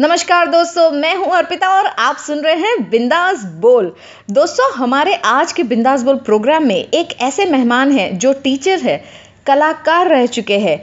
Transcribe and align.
नमस्कार 0.00 0.46
दोस्तों, 0.46 0.90
मैं 0.90 1.14
हूँ 1.16 1.30
अर्पिता 1.32 1.68
और 1.68 1.86
आप 1.86 2.16
सुन 2.16 2.38
रहे 2.38 2.54
हैं 2.54 2.90
बिंदास 2.90 3.42
बोल। 3.44 3.92
दोस्तों, 4.30 4.70
हमारे 4.74 5.14
आज 5.14 5.52
के 5.52 5.62
बिंदास 5.62 6.02
बोल 6.02 6.16
प्रोग्राम 6.16 6.62
में 6.62 6.76
एक 6.76 7.08
ऐसे 7.20 7.44
मेहमान 7.44 7.92
हैं 7.92 8.18
जो 8.18 8.32
टीचर 8.32 8.78
है, 8.78 9.04
कलाकार 9.46 10.08
रह 10.08 10.26
चुके 10.26 10.58
हैं। 10.58 10.76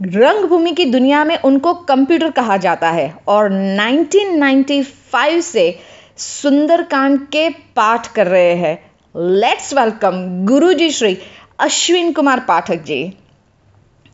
रंगभूमि 0.00 0.72
की 0.72 0.84
दुनिया 0.84 1.24
में 1.24 1.36
उनको 1.38 1.74
कंप्यूटर 1.74 2.30
कहा 2.30 2.56
जाता 2.56 2.90
है 2.90 3.14
और 3.28 3.50
1995 3.50 5.40
से 5.42 5.78
सुंदरकांड 6.16 7.18
के 7.26 7.48
पाठ 7.48 8.06
कर 8.06 8.26
रहे 8.26 8.54
हैं। 8.54 8.78
Let's 9.16 9.74
welcome 9.74 10.24
guruji 10.46 10.90
Shri 10.90 11.18
Ashwin 11.60 12.12
Kumar 12.12 12.40
Pathak 12.40 12.82
ji. 12.82 13.02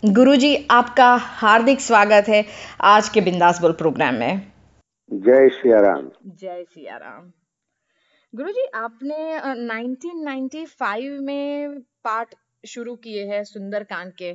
गुरुजी 0.05 0.67
आपका 0.71 1.15
हार्दिक 1.17 1.81
स्वागत 1.81 2.25
है 2.29 2.45
आज 2.81 3.09
के 3.09 3.21
बिंदास 3.21 3.61
बोल 3.61 3.73
प्रोग्राम 3.73 4.15
में। 4.15 4.53
जय 5.13 5.49
सिया 5.49 5.79
राम 5.81 6.11
जय 6.27 6.65
सिया 6.71 6.97
राम 6.97 7.33
गुरुजी 8.35 8.65
आपने 8.75 9.33
अ, 9.33 9.55
1995 9.55 11.19
में 11.21 11.81
पाठ 11.81 12.35
शुरू 12.67 12.95
किए 12.97 13.27
हैं 13.27 13.45
सुंदरकांड 13.45 14.13
के। 14.13 14.31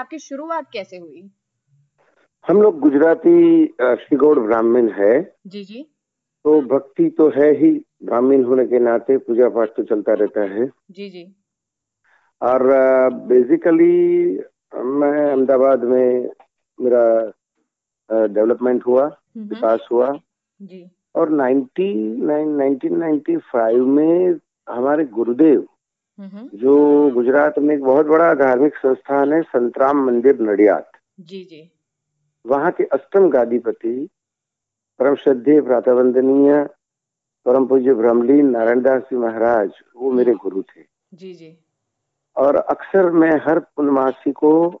आपकी 0.00 0.18
शुरुआत 0.18 0.70
कैसे 0.72 0.96
हुई? 0.96 1.30
हम 2.48 2.62
लोग 2.62 2.80
गुजराती 2.80 3.66
श्रीगौड़ 3.80 4.38
ब्राह्मण 4.38 4.90
है। 4.92 5.36
जी 5.46 5.64
जी। 5.64 5.82
तो 6.44 6.60
भक्ति 6.76 7.10
तो 7.10 7.28
है 7.28 7.50
ही। 7.54 7.70
ब्राह्मण 8.04 8.44
होने 8.44 8.64
के 8.64 8.78
नाते 8.78 9.18
पूजा 9.18 9.48
पाठ 9.48 9.68
तो 9.68 9.82
चलता 9.82 10.14
रहता 10.14 10.40
है। 10.40 10.66
जी 10.90 11.08
जी। 11.10 11.36
और 12.42 12.62
बेसिकली 13.14 13.94
मैं 14.74 15.30
अहमदाबाद 15.30 15.84
में 15.84 16.30
मेरा 16.78 17.32
डेवलपमेंट 18.10 18.86
हुआ 18.86 19.04
हम्म, 19.04 19.48
विकास 19.48 19.86
हुआ। 19.92 20.10
जी। 20.62 20.90
और 21.14 21.30
90 21.30 21.92
1995 22.26 23.80
में 23.86 24.38
हमारे 24.68 25.04
गुरुदेव 25.04 25.66
हम्म, 26.18 26.48
जो 26.54 27.10
गुजरात 27.10 27.58
में 27.58 27.74
एक 27.74 27.82
बहुत 27.82 28.06
बड़ा 28.06 28.32
धार्मिक 28.34 28.76
संस्थान 28.76 29.32
है 29.32 29.42
संतराम 29.42 30.04
मंदिर 30.06 30.40
नडियाद। 30.40 30.84
जी 31.20 31.44
जी। 31.44 31.70
वहाँ 32.46 32.70
के 32.72 32.84
अष्टम 32.84 33.28
गादीपति 33.30 34.08
परम 35.00 35.14
श्रद्धेय 35.14 35.60
प्रातवंदनीय 35.60 36.62
परम 37.46 37.66
पूज्य 37.66 37.94
ब्रह्मलीन 37.94 38.50
नारायणदास 38.50 39.02
जी 39.02 39.16
महाराज 39.16 39.70
वो 39.96 40.10
मेरे 40.10 40.34
गुरु 40.34 40.62
थे। 40.62 40.82
जी 41.14 41.32
जी। 41.34 41.63
और 42.36 42.56
अक्सर 42.56 43.10
मैं 43.10 43.40
हर 43.46 43.58
पूर्णमासी 43.58 44.32
को 44.32 44.80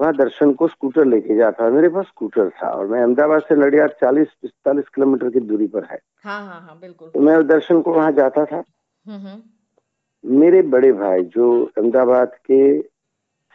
वहाँ 0.00 0.16
दर्शन 0.16 0.52
को 0.52 0.68
स्कूटर 0.68 1.04
लेके 1.04 1.36
जाता 1.36 1.70
मेरे 1.70 1.88
पास 1.88 2.04
स्कूटर 2.04 2.50
था 2.50 2.68
और 2.68 2.86
मैं 2.86 3.00
अहमदाबाद 3.00 3.42
से 3.42 3.56
नडियाद 3.56 3.90
चालीस 3.90 4.28
पिस्तालीस 4.42 4.88
किलोमीटर 4.88 5.30
की 5.30 5.40
दूरी 5.40 5.66
पर 5.66 5.84
है। 5.84 5.98
हाँ 6.24 6.46
हाँ 6.46 6.60
हाँ 6.60 6.78
बिल्कुल। 6.80 7.08
तो 7.08 7.20
मैं 7.20 7.46
दर्शन 7.46 7.82
को 7.82 7.92
वहाँ 7.94 8.12
जाता 8.12 8.44
था। 8.44 8.56
हम्म, 9.06 9.16
हम्म, 9.16 10.40
मेरे 10.40 10.62
बड़े 10.62 10.92
भाई 10.92 11.22
जो 11.22 11.64
अहमदाबाद 11.64 12.28
के 12.28 12.82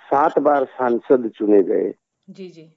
सात 0.09 0.39
बार 0.39 0.65
सांसद 0.65 1.31
चुने 1.35 1.63
गए। 1.63 1.93
जी 2.29 2.47
जी। 2.47 2.73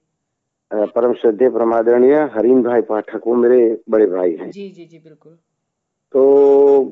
परम 0.72 1.12
श्रद्धे 1.12 1.48
प्रमादरणीय 1.50 2.14
हरीन 2.14 2.62
भाई 2.62 2.83
पाठक 2.83 3.20
वो 3.27 3.34
मेरे 3.34 3.80
बड़े 3.90 4.06
भाई 4.06 4.36
हैं। 4.36 4.50
जी 4.50 4.68
जी 4.68 4.84
जी 4.84 4.98
बिल्कुल। 4.98 5.38
तो 6.12 6.22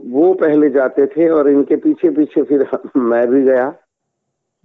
वो 0.06 0.34
पहले 0.34 0.70
जाते 0.70 1.06
थे 1.06 1.28
और 1.28 1.48
इनके 1.48 1.76
पीछे 1.76 2.10
पीछे 2.10 2.42
फिर 2.42 2.66
मैं 2.96 3.26
भी 3.28 3.42
गया। 3.42 3.74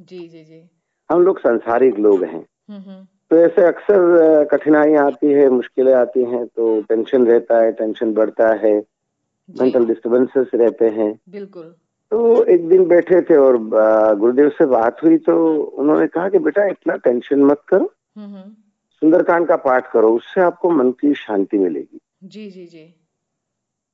जी 0.01 0.19
जी 0.19 0.43
जी। 0.43 0.69
हम 1.11 1.21
लोग 1.21 1.39
संसारिक 1.39 1.99
लोग 1.99 2.23
हैं। 2.23 2.45
हम्म, 2.69 2.79
हम्म, 2.79 3.07
तो 3.29 3.37
ऐसे 3.37 3.65
अक्सर 3.65 4.45
कठिनाइयाँ 4.45 5.05
आती 5.05 5.31
है 5.31 5.49
मुश्किलें 5.49 5.93
आती 5.93 6.23
हैं 6.23 6.45
तो 6.45 6.81
टेंशन 6.81 7.27
रहता 7.27 7.61
है 7.61 7.71
टेंशन 7.71 8.13
बढ़ता 8.13 8.49
है 8.53 8.83
मेंटल 9.49 9.85
डिस्टर्बेंसेस 9.85 10.47
रहते 10.55 10.85
हैं। 10.85 11.19
बिल्कुल। 11.29 11.75
तो 12.11 12.43
एक 12.43 12.67
दिन 12.69 12.85
बैठे 12.87 13.21
थे 13.21 13.35
और 13.35 13.57
गुरुदेव 14.15 14.49
से 14.49 14.65
बात 14.65 15.03
हुई 15.03 15.17
तो 15.17 15.55
उन्होंने 15.63 16.07
कहा 16.07 16.29
कि 16.29 16.39
बेटा 16.39 16.65
इतना 16.65 16.95
टेंशन 16.95 17.43
मत 17.43 17.61
करो। 17.67 17.91
हम्म, 18.17 18.51
सुंदरकांड 19.01 19.47
का 19.47 19.55
पाठ 19.55 19.91
करो 19.91 20.15
उससे 20.15 20.41
आपको 20.41 20.69
मन 20.69 20.91
की 20.91 21.13
शांति 21.13 21.57
मिलेगी। 21.57 21.99
जी 22.23 22.49
जी 22.49 22.65
जी। 22.65 22.95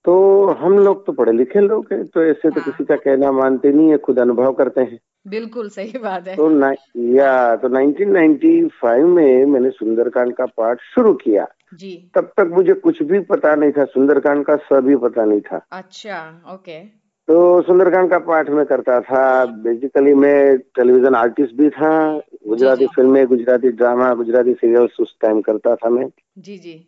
तो 0.05 0.47
हम 0.47 0.79
लोग 0.79 1.05
तो 1.05 1.11
पढ़े 1.11 1.31
लिखे 1.31 1.59
लोग 1.59 1.87
हैं 1.91 2.07
तो 2.07 2.23
ऐसे 2.23 2.49
तो 2.49 2.61
हाँ। 2.61 2.63
किसी 2.65 2.83
का 2.83 2.95
कहना 2.95 3.31
मानते 3.31 3.71
नहीं 3.71 3.89
है 3.89 3.97
खुद 3.97 4.19
अनुभव 4.19 4.53
करते 4.53 4.81
हैं। 4.81 4.99
बिल्कुल 5.27 5.69
सही 5.69 5.99
बात 5.99 6.27
है। 6.27 6.35
तो 6.35 6.49
ना, 6.49 6.73
या 6.97 7.55
तो 7.55 7.69
1995 7.69 9.03
में 9.05 9.45
मैंने 9.45 9.69
सुंदरकांड 9.69 10.33
का 10.33 10.45
पाठ 10.45 10.77
शुरू 10.95 11.13
किया। 11.13 11.47
जी। 11.73 12.11
तब 12.15 12.31
तक 12.37 12.51
मुझे 12.53 12.73
कुछ 12.73 13.03
भी 13.03 13.19
पता 13.19 13.55
नहीं 13.55 13.71
था 13.71 13.85
सुंदरकांड 13.85 14.45
का 14.45 14.55
स 14.55 14.67
भी 14.73 14.95
पता 14.95 15.25
नहीं 15.25 15.41
था। 15.41 15.65
अच्छा 15.71 16.41
ओके। 16.53 17.01
तो 17.27 17.61
सुंदरकांड 17.61 18.09
का 18.09 18.17
पाठ 18.19 18.49
मैं 18.49 18.65
करता 18.65 18.99
था। 18.99 19.45
बेसिकली 19.45 20.13
मैं 20.13 20.57
टेलीविज़न 20.57 21.15
आर्टिस्ट 21.15 21.55
भी 21.55 21.69
था 21.69 22.21
गुजराती। 22.47 22.87
फ़िल्में 22.87 23.27
गुजराती 23.27 23.69
ड्रामा 23.71 24.13
गुजराती 24.13 24.53
सीरियल्स 24.53 24.91
उस 24.99 25.15
टाइम 25.21 25.41
करता 25.41 25.75
था 25.75 25.89
मैं। 25.89 26.09
जी 26.37 26.57
जी। 26.57 26.87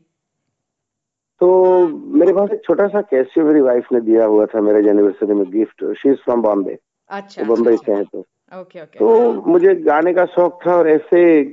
तो 1.44 1.88
मेरे 2.18 2.34
पास 2.34 2.50
एक 2.50 2.62
छोटा 2.66 2.88
सा 2.88 3.02
कैसियो 3.02 3.46
मेरी 3.46 3.62
वाइफ 3.62 3.88
ने 3.94 4.02
दिया 4.02 4.26
हुआ 4.26 4.46
था 4.46 4.62
मेरे 4.62 4.90
एनिवर्सरी 4.90 5.34
में 5.34 5.52
gift 5.52 5.94
she 5.94 6.10
is 6.10 6.18
from 6.18 6.42
Bombay 6.42 6.78
अच्छा 7.10 7.44
वो 7.44 7.56
बम्बई 7.56 7.74
अच्छा, 7.74 7.86
से 7.86 7.98
है 7.98 8.04
तो। 8.04 8.20
ओके 8.62 8.82
ओके 8.82 9.00
तो 9.00 9.34
मुझे 9.52 9.76
गाने 9.76 10.14
का 10.14 10.26
शौक 10.26 10.60
था 10.68 10.76
और 10.76 10.90
ऐसे 10.90 11.44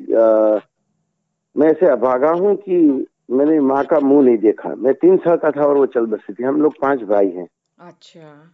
मैं 1.57 1.71
ऐसे 1.71 1.87
अभागा 1.87 2.31
हूँ 2.31 2.57
कि 2.57 3.07
मैंने 3.31 3.61
माँ 3.61 3.85
का 3.85 4.01
मुँह 4.01 4.25
नहीं 4.25 4.39
देखा। 4.39 4.75
मैं 4.75 4.95
तीन 4.95 5.17
साल 5.17 5.37
का 5.37 5.51
था 5.51 5.67
और 5.67 5.77
वो 5.77 5.87
चल 5.87 6.07
बसी 6.07 6.33
थी। 6.33 6.43
हम 6.45 6.63
लोग 6.63 6.75
पाँच 6.83 7.03
भाई 7.03 7.29
हैं। 7.29 7.49
अच्छा। 7.79 8.53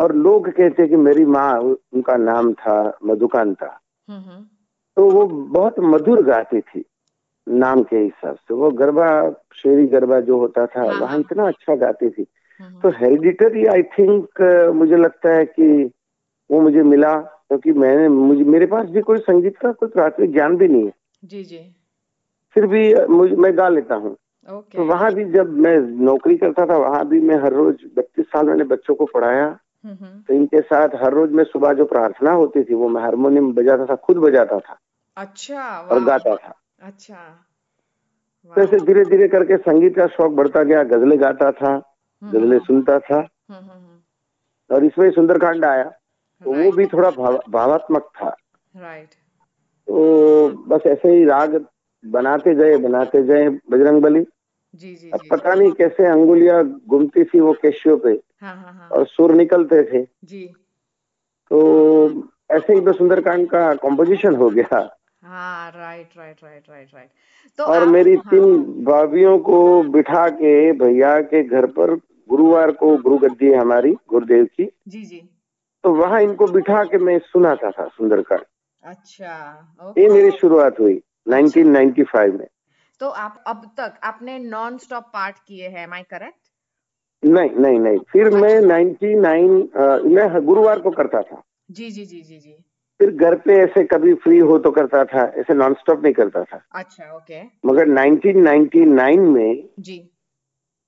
और 0.00 0.14
लोग 0.14 0.48
कहते 0.48 0.88
कि 0.88 0.96
मेरी 0.96 1.24
माँ 1.24 1.60
उनका 1.60 2.16
नाम 2.16 2.52
था 2.52 2.98
मधुकांता। 3.04 3.80
हम्म 4.08 4.20
हम्म। 4.20 4.42
तो 4.96 5.10
वो 5.10 5.26
बहुत 5.26 5.74
मधुर 5.80 6.22
गाती 6.22 6.60
थी। 6.60 6.84
नाम 7.46 7.82
के 7.82 7.96
हिसाब 7.96 8.34
से। 8.34 8.54
वो 8.54 8.70
गरबा 8.70 9.08
शेरी 9.54 9.86
गरबा 9.86 10.20
जो 10.20 10.38
होता 10.38 10.66
था 10.66 10.80
हाँ, 10.80 10.86
वहाँ 10.88 11.08
हाँ। 11.08 11.18
इतना 11.20 11.46
अच्छा 11.48 11.74
गाती 11.76 12.10
थी। 12.10 12.26
हम्म, 12.60 12.80
तो 12.80 12.88
हेरिडिटरी 12.98 13.64
आई 13.66 13.82
थिंक 13.94 14.40
मुझे 14.74 14.96
लगता 14.96 15.34
है 15.34 15.44
कि 15.46 15.90
वो 16.50 16.60
मुझे 16.60 16.82
मिला 16.82 17.14
क्योंकि 17.48 17.72
मैंने 17.72 18.08
मुझे 18.08 18.44
मेरे 18.44 18.66
पास 18.66 18.88
भी 18.90 19.00
कोई 19.00 19.18
संगीत 19.18 19.56
का 19.56 19.72
कोई 19.72 19.88
प्राथमिक 19.88 20.32
ज्ञान 20.32 20.56
भी 20.56 20.68
नहीं 20.68 20.84
है। 20.84 20.92
जी 21.24 21.42
जी। 21.44 21.58
फिर 22.56 22.66
भी 22.66 22.94
मुझे 23.06 23.36
मैं 23.36 23.56
गा 23.58 23.68
लेता 23.68 23.94
हूँ। 23.94 24.16
तो 24.48 24.84
वहाँ 24.84 25.12
भी 25.14 25.24
जब 25.24 25.48
मैं 25.58 25.76
नौकरी 26.04 26.36
करता 26.36 26.66
था 26.66 26.76
वहाँ 26.76 27.06
भी 27.08 27.20
मैं 27.20 27.36
हर 27.42 27.52
रोज 27.52 27.84
बत्तीस 27.96 28.26
साल 28.26 28.46
मैंने 28.46 28.64
बच्चों 28.64 28.94
को 28.94 29.04
पढ़ाया। 29.04 29.46
हम्म 29.84 29.94
हम्म। 29.94 30.20
तो 30.20 30.34
इनके 30.34 30.60
साथ 30.60 30.94
हर 30.94 31.12
रोज 31.12 31.32
मैं 31.32 31.44
सुबह 31.44 31.72
जो 31.72 31.84
प्रार्थना 31.84 32.32
होती 32.32 32.62
थी 32.64 32.74
वो 32.74 32.88
मैं 32.88 33.02
हारमोनियम 33.02 33.52
बजाता 33.52 33.86
था 33.86 33.94
खुद 33.96 34.16
बजाता 34.16 34.58
था। 34.58 34.78
अच्छा 35.16 35.62
और 35.80 36.04
गाता 36.04 36.34
था। 36.36 36.54
अच्छा। 36.78 37.16
तो 38.52 38.60
ऐसे 38.62 38.78
धीरे 38.86 39.04
धीरे 39.04 39.26
करके 39.28 39.56
संगीत 39.58 39.96
का 39.96 40.06
शौक 40.06 40.32
बढ़ता 40.32 40.62
गया 40.62 40.82
गजलें 40.90 41.20
गाता 41.20 41.50
था 41.52 41.70
हम्म, 41.72 42.30
गजलें 42.32 42.58
सुनता 42.58 42.98
था। 42.98 43.16
हम्म, 43.16 43.58
हम्म, 43.58 43.70
हम्म, 43.70 44.74
और 44.76 44.84
इसमें 44.84 45.10
सुंदरकांड 45.10 45.64
आया 45.64 45.84
तो 45.84 46.52
वो 46.54 46.70
भी 46.72 46.86
थोड़ा 46.86 47.10
भाव, 47.10 47.38
भावात्मक 47.50 48.10
था। 48.16 48.28
राइट 48.74 49.08
तो 49.88 50.48
बस 50.68 50.86
ऐसे 50.86 51.12
ही 51.12 51.24
राग 51.24 51.64
बनाते 52.04 52.54
गए 52.54 52.76
बनाते 52.78 53.22
गए 53.22 53.48
बजरंग 53.70 54.02
बली। 54.02 54.24
जी 54.74 54.94
जी 54.94 55.10
अब 55.10 55.20
जी। 55.20 55.28
पता 55.28 55.54
नहीं 55.54 55.70
कैसे 55.72 56.06
अंगुलियाँ 56.06 56.62
घूमती 56.64 57.24
थी 57.24 57.40
वो 57.40 57.52
केशियो 57.52 57.96
पे 57.96 58.10
हाँ 58.42 58.54
हाँ 58.56 58.72
हाँ। 58.72 58.88
और 58.88 59.06
सुर 59.06 59.32
निकलते 59.34 59.82
थे। 59.82 60.02
जी। 60.24 60.44
तो 61.50 61.58
ऐसे 62.50 62.74
ही 62.74 62.80
तो 62.80 62.92
सुंदरकांड 62.92 63.48
का 63.50 63.74
कॉम्पोजिशन 63.74 64.34
हो 64.36 64.48
गया। 64.50 64.80
हाँ 65.22 65.70
right 65.70 66.08
right 66.18 66.36
right 66.44 66.62
right 66.70 66.88
right 66.94 67.08
तो 67.58 67.64
और 67.64 67.82
आप 67.82 67.88
मेरी 67.88 68.14
हाँ, 68.14 68.22
तीन 68.30 68.62
भाभियों 68.84 69.38
को 69.38 69.82
बिठा 69.82 70.28
के 70.28 70.72
भैया 70.72 71.20
के 71.20 71.42
घर 71.42 71.66
पर 71.66 71.94
गुरुवार 72.28 72.70
को 72.70 72.96
गुरु 72.96 73.18
गद्दी 73.18 73.52
हमारी 73.52 73.92
गुरुदेव 73.92 74.44
की। 74.44 74.72
जी 74.88 75.04
जी। 75.04 75.28
तो 75.84 75.94
वहाँ 75.94 76.22
इनको 76.22 76.46
बिठा 76.46 76.84
के 76.84 76.98
मैं 76.98 77.18
सुनाता 77.18 77.70
था 77.70 77.82
था 77.82 77.88
सुंदरकांड। 77.88 78.40
अच्छा 78.84 79.92
ये 79.98 80.08
मेरी 80.08 80.30
शुरुआत 80.30 80.80
हुई 80.80 81.02
1995 81.28 82.38
में। 82.38 82.46
तो 83.00 83.08
आप 83.08 83.44
अब 83.46 83.70
तक 83.80 83.94
आपने 84.04 84.38
नॉन 84.38 84.78
स्टॉप 84.78 85.04
पार्ट 85.04 85.36
किए 85.38 85.68
हैं 85.68 85.86
माई 85.86 86.02
करेक्ट 86.02 86.38
नहीं 87.24 87.50
नहीं 87.50 87.78
नहीं 87.78 87.98
फिर 88.12 88.30
मैं 88.30 88.60
99 88.60 89.62
अ, 89.76 89.98
मैं 90.04 90.44
गुरुवार 90.44 90.80
को 90.80 90.90
करता 90.90 91.22
था। 91.22 91.42
जी 91.70 91.90
जी 91.90 92.04
जी 92.04 92.20
जी 92.20 92.38
जी। 92.38 92.64
फिर 92.98 93.10
घर 93.10 93.34
पे 93.34 93.54
ऐसे 93.54 93.84
कभी 93.84 94.14
फ्री 94.14 94.38
हो 94.38 94.58
तो 94.58 94.70
करता 94.70 95.04
था 95.04 95.24
ऐसे 95.36 95.54
नॉन 95.54 95.74
स्टॉप 95.74 96.02
नहीं 96.02 96.12
करता 96.14 96.42
था। 96.44 96.64
अच्छा 96.74 97.16
ओके 97.16 97.42
मगर 97.66 97.88
1999 97.88 99.18
में 99.18 99.68
जी। 99.78 100.10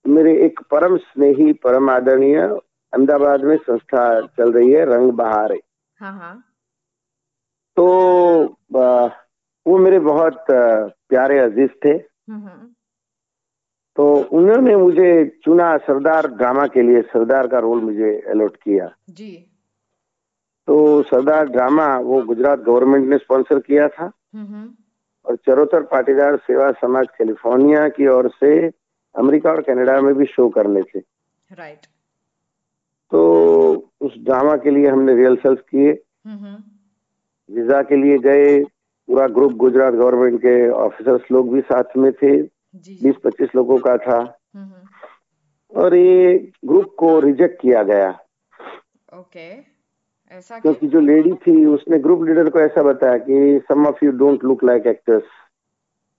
मेरे 0.06 0.32
एक 0.44 0.60
परम 0.70 0.96
स्नेही 0.96 1.52
परम 1.52 1.90
आदरणीय 1.90 2.36
अहमदाबाद 2.36 3.44
में 3.44 3.56
संस्था 3.56 4.20
चल 4.20 4.52
रही 4.52 4.72
है 4.72 4.84
रंग 4.84 5.12
बहारे। 5.12 5.60
हाँ 6.00 6.12
हाँ। 6.12 6.44
तो 7.76 7.86
वो 9.66 9.78
मेरे 9.78 9.98
बहुत 9.98 10.44
प्यारे 10.50 11.38
अज़ीज़ 11.38 11.70
थे। 11.84 11.90
हम्म 11.90 12.40
हम्म। 12.42 12.68
उन्होंने 14.32 14.76
मुझे 14.76 15.40
चुना 15.44 15.76
सरदार 15.76 16.26
ड्रामा 16.26 16.66
के 16.66 16.82
लिए 16.82 17.02
सरदार 17.02 17.46
का 17.46 17.58
रोल 17.58 17.80
मुझे 17.80 18.20
अलॉट 18.20 18.56
किया। 18.56 18.88
जी। 19.10 19.47
तो 20.68 21.02
सरदार 21.02 21.48
ड्रामा 21.48 21.86
वो 21.98 22.22
गुजरात 22.22 22.58
गवर्नमेंट 22.60 23.08
ने 23.08 23.18
स्पॉन्सर 23.18 23.58
किया 23.58 23.86
था। 23.88 24.04
हम्म 24.04 24.46
हम्म। 24.46 24.68
और 25.26 25.36
चरोतर 25.36 25.82
पाटीदार 25.82 26.36
सेवा 26.36 26.70
समाज 26.72 27.06
कैलिफ़ोर्निया 27.18 27.88
की 27.88 28.06
ओर 28.06 28.28
से 28.30 28.50
अमेरिका 29.14 29.50
और 29.50 29.62
कनाडा 29.62 30.00
में 30.00 30.14
भी 30.14 30.26
शो 30.26 30.48
करने 30.48 30.82
थे। 30.82 30.98
राइट 31.50 31.86
तो 33.12 33.22
उस 34.00 34.14
ड्रामा 34.18 34.56
के 34.56 34.70
लिए 34.70 34.88
हमने 34.88 35.14
रिहर्सल्स 35.14 35.60
किए। 35.60 35.92
हम्म 36.26 36.56
वीज़ा 37.50 37.80
के 37.82 37.96
लिए 37.96 38.18
गए। 38.18 38.62
पूरा 39.08 39.26
ग्रुप 39.26 39.52
गुजरात 39.52 39.94
गवर्नमेंट 39.94 40.38
के 40.40 40.68
ऑफिसर्स 40.70 41.30
लोग 41.32 41.52
भी 41.52 41.60
साथ 41.60 41.96
में 41.96 42.12
थे। 42.12 42.36
बीस 42.42 43.14
पच्चीस 43.24 43.54
लोगों 43.56 43.78
का 43.78 43.96
था। 43.96 44.20
और 45.72 45.94
ये 45.94 46.36
ग्रुप 46.64 46.94
को 46.98 47.18
रिजेक्ट 47.20 47.60
किया 47.60 47.82
गया। 47.82 48.10
ओके 49.14 49.77
ऐसा 50.32 50.58
क्योंकि 50.58 50.86
जो 50.86 51.00
लेडी 51.00 51.32
थी 51.32 51.66
उसने 51.66 51.98
ग्रुप 51.98 52.24
लीडर 52.24 52.50
को 52.50 52.60
ऐसा 52.60 52.82
बताया 52.82 53.18
कि 53.18 53.60
some 53.68 53.86
of 53.86 54.04
you 54.04 54.12
don't 54.12 54.44
look 54.44 54.64
like 54.64 54.86
actors 54.86 55.22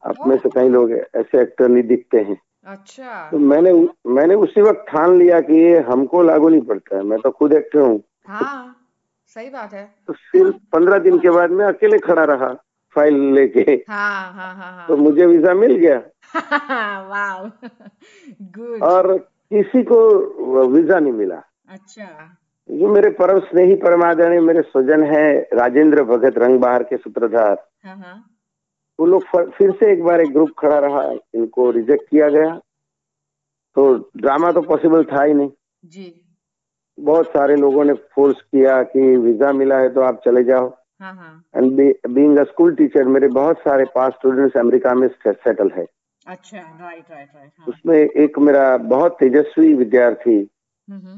आप 0.06 0.28
में 0.28 0.38
से 0.38 0.50
कई 0.50 0.70
लोग 0.70 0.92
ऐसे 0.92 1.42
एक्टर 1.42 1.68
नहीं 1.68 1.84
दिखते 1.84 2.18
हैं। 2.18 2.42
अच्छा। 2.66 3.32
तो 3.32 3.38
मैंने 3.38 3.88
मैंने 4.08 4.36
उसी 4.36 4.62
वक्त 4.62 4.86
ठान 4.90 5.18
लिया 5.18 5.42
कि 5.42 5.54
ये 5.54 5.80
हमको 5.80 6.24
लागू 6.24 6.50
नहीं 6.50 6.62
पड़ता 6.62 6.98
है। 6.98 7.04
मैं 7.04 7.20
तो 7.20 7.32
खुद 7.32 7.54
एक्टर 7.54 7.80
हूँ। 7.80 8.04
हाँ 8.28 8.88
सही 9.28 9.50
बात 9.50 9.74
है। 9.74 9.96
तो 10.08 10.14
फिर 10.14 10.52
पंद्रह 10.52 10.98
दिन 10.98 11.20
के 11.20 11.30
बाद 11.30 11.52
मैं 11.52 11.66
अकेले 11.66 11.98
खड़ा 11.98 12.24
रहा 12.24 12.58
फ़ाइल 12.96 13.34
लेके। 13.34 13.62
हाँ 13.62 14.34
हाँ 14.34 14.56
हाँ 14.56 14.88
तो 14.88 14.96
हाँ 14.96 15.04
मुझे 15.04 15.26
वीज़ा 15.26 15.54
मिल 15.54 15.76
गया। 15.76 16.02
गुड 18.42 18.80
और 18.84 19.18
किसी 19.18 19.84
को 19.84 20.68
वीज़ा 20.68 21.00
नहीं 21.00 21.14
मिला। 21.14 21.44
अच्छा। 21.70 22.38
जो 22.70 22.88
मेरे 22.88 23.10
परम 23.10 23.40
स्नेही 23.40 23.76
परमादरणीय 23.76 24.40
मेरे 24.40 24.62
स्वजन 24.62 25.04
है 25.06 25.26
राजेंद्र 25.54 26.04
भगत 26.06 26.38
रंग 26.38 26.60
बहार 26.60 26.84
के 26.84 26.98
सूत्रधार 26.98 27.56
हाँ 27.86 27.96
हाँ। 27.98 28.16
वो 29.00 29.06
लोग 29.06 29.24
फिर 29.52 29.72
से 29.72 29.92
एक 29.92 30.04
बार 30.04 30.22
एक 30.22 30.32
ग्रुप 30.34 30.50
खड़ा 30.60 30.78
रहा 30.80 31.04
इनको 31.36 31.70
रिजेक्ट 31.72 32.10
किया 32.10 32.28
गया। 32.30 32.56
तो 33.76 33.94
ड्रामा 34.18 34.52
तो 34.52 34.62
पॉसिबल 34.62 35.04
था 35.04 35.24
ही 35.24 35.34
नहीं। 35.34 35.50
जी। 35.86 36.14
बहुत 36.98 37.28
सारे 37.28 37.56
लोगों 37.56 37.84
ने 37.84 37.94
फोर्स 38.14 38.42
किया 38.42 38.82
कि 38.84 39.16
वीज़ा 39.18 39.52
मिला 39.54 39.78
है 39.80 39.90
तो 39.94 40.02
आप 40.02 40.22
चले 40.26 40.44
जाओ। 40.44 40.68
And 41.02 41.82
being 42.08 42.38
a 42.40 42.44
school 42.44 42.76
teacher 42.76 43.08
मेरे 43.08 43.28
बहुत 43.34 43.60
सारे 43.60 43.86
पास 43.96 44.14
स्टूडेंट्स 44.14 44.58
अमेरिका 44.58 44.94
में 44.96 45.08
सेटल 45.20 45.72
है। 45.78 45.86
अच्छा 46.26 46.58
राइट 46.58 47.12
राइट 47.12 47.30
राइट 47.36 47.70
उसमें 47.70 47.98
एक 47.98 48.40
मेरा 48.40 48.66
बहुत 48.88 49.18
तेजस्वी 49.20 49.74
विद्यार्थी 49.76 50.40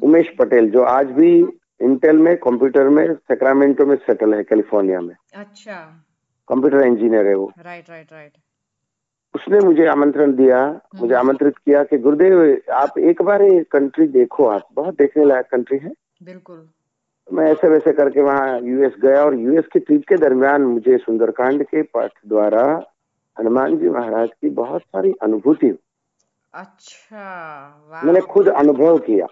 उमेश 0.04 0.30
पटेल 0.40 0.70
जो 0.72 0.84
आज 0.84 1.12
भी 1.12 1.32
इंटेल 1.82 2.18
में 2.18 2.36
कंप्यूटर 2.38 2.90
में 2.90 3.14
सेक्रामेंटो 3.14 3.86
में 3.86 3.96
सेटल 3.96 4.34
है 4.34 4.44
कैलिफ़ोर्निया 4.44 5.00
में। 5.02 5.16
अच्छा। 5.36 5.76
कंप्यूटर 6.50 6.86
इंजीनियर 6.88 7.28
है 7.28 7.36
वो। 7.36 7.52
राइट 7.60 7.90
राइट 7.90 8.12
राइट 8.14 8.32
उसने 9.36 9.60
मुझे 9.60 9.86
आमंत्रण 9.88 10.34
दिया 10.36 10.60
मुझे 10.96 11.14
आमंत्रित 11.16 11.58
किया 11.58 11.84
कि 11.84 11.98
गुरुदेव 11.98 12.62
आप 12.74 12.98
एक 13.00 13.22
बार 13.22 13.42
ये 13.42 13.64
कंट्री 13.72 14.08
देखो 14.08 14.46
आप। 14.46 14.68
बहुत 14.74 14.98
देखने 14.98 15.26
लायक 15.26 15.46
कंट्री 15.46 15.78
है। 15.78 15.92
बिल्कुल। 16.24 16.68
मैं 17.28 17.46
ऐसे 17.52 17.68
वैसे 17.70 17.92
करके 17.94 18.22
वहाँ 18.22 18.60
यूएस 18.62 18.94
गया 19.02 19.24
और 19.26 19.36
यूएस 19.36 19.66
की 19.74 19.80
ट्रिप 19.80 20.04
के 20.10 20.16
दरमियान 20.18 20.62
मुझे 20.62 20.98
सुंदरकांड 20.98 21.64
के 21.64 21.82
पाठ 21.82 22.12
द्वारा 22.28 22.64
हनुमान 23.38 23.78
जी 23.78 23.90
महाराज 23.90 24.30
की 24.42 24.50
बहुत 24.50 24.82
सारी 24.82 25.14
अनुभूति 25.22 25.78
अच्छा 26.54 28.02
मैंने 28.04 28.22
खुद 28.22 28.48
अनुभव 28.50 28.98
किया। 28.98 29.28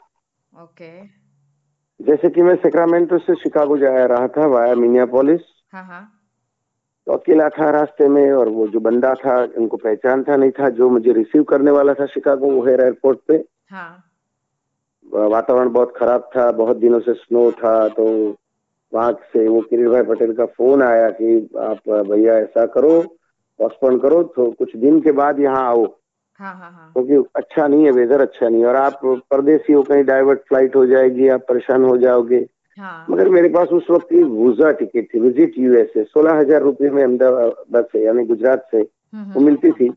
ओके। 0.53 0.91
जैसे 1.99 2.29
कि 2.29 2.41
मैं 2.41 2.55
सेक्रामेंटो 2.55 3.17
से 3.17 3.35
शिकागो 3.35 3.77
जा 3.77 4.05
रहा 4.05 4.27
था 4.27 4.45
वाया 4.47 4.75
मिनियापोलिस। 4.75 5.41
हाँ 5.73 5.83
हाँ। 5.85 6.03
तो 7.07 7.13
अकेला 7.13 7.47
था 7.49 7.69
रास्ते 7.69 8.07
में 8.07 8.31
और 8.31 8.49
वो 8.49 8.67
जो 8.67 8.79
बंदा 8.79 9.13
था 9.15 9.37
उनको 9.57 9.77
पहचानता 9.77 10.35
नहीं 10.35 10.51
था 10.51 10.69
जो 10.69 10.89
मुझे 10.89 11.13
रिसीव 11.13 11.43
करने 11.43 11.71
वाला 11.71 11.93
था 11.93 12.05
शिकागो 12.05 12.51
ओहेर 12.61 12.81
एयरपोर्ट 12.81 13.19
पे। 13.27 13.43
हाँ। 13.69 14.03
वातावरण 15.05 15.69
बहुत 15.69 15.93
खराब 15.97 16.29
था 16.35 16.51
बहुत 16.51 16.77
दिनों 16.77 16.99
से 16.99 17.13
स्नो 17.13 17.51
था 17.51 17.87
तो 17.89 18.05
वहाँ 18.93 19.11
से 19.33 19.47
वो 19.47 19.61
किरीट 19.61 19.87
भाई 19.87 20.03
पटेल 20.03 20.33
का 20.33 20.45
फ़ोन 20.57 20.83
आया 20.83 21.09
कि 21.11 21.49
आप 21.59 21.89
भैया 22.09 22.33
ऐसा 22.39 22.65
करो 22.65 23.01
पोस्टपोन 23.59 23.97
करो 23.99 24.21
तो 24.35 24.49
कुछ 24.51 24.75
दिन 24.75 24.99
के 25.01 25.11
बाद 25.11 25.39
यहाँ 25.39 25.65
आओ। 25.65 25.85
हाँ 26.39 26.53
हाँ 26.55 26.71
हाँ। 26.71 26.91
क्योंकि 26.93 27.29
अच्छा 27.35 27.67
नहीं 27.67 27.85
है 27.85 27.91
वेदर 27.91 28.21
अच्छा 28.21 28.49
नहीं 28.49 28.61
है। 28.61 28.67
और 28.67 28.75
आप 28.75 28.99
परदेसी 29.31 29.73
हो 29.73 29.81
कहीं 29.83 30.03
डाइवर्ट 30.05 30.39
फ़्लाइट 30.49 30.75
हो 30.75 30.85
जाएगी 30.87 31.27
आप 31.29 31.45
परेशान 31.49 31.83
हो 31.85 31.97
जाओगे। 31.97 32.45
हाँ। 32.77 33.05
मगर 33.09 33.29
मेरे 33.29 33.49
पास 33.49 33.67
उस 33.73 33.89
वक्त 33.91 34.07
की 34.09 34.23
वीज़ा 34.25 34.71
टिकट 34.73 35.07
थी 35.13 35.19
विज़िट 35.19 35.57
यूएसए 35.57 36.03
सोलह 36.05 36.39
हज़ार 36.39 36.61
रुपये 36.61 36.89
में 36.89 37.01
अहमदाबाद 37.03 37.85
से 37.91 38.05
यानी 38.05 38.25
गुजरात 38.25 38.67
से 38.71 38.77
हम्म 38.77 39.23
वो 39.23 39.31
हम्म 39.31 39.45
मिलती 39.45 39.71
थी। 39.71 39.89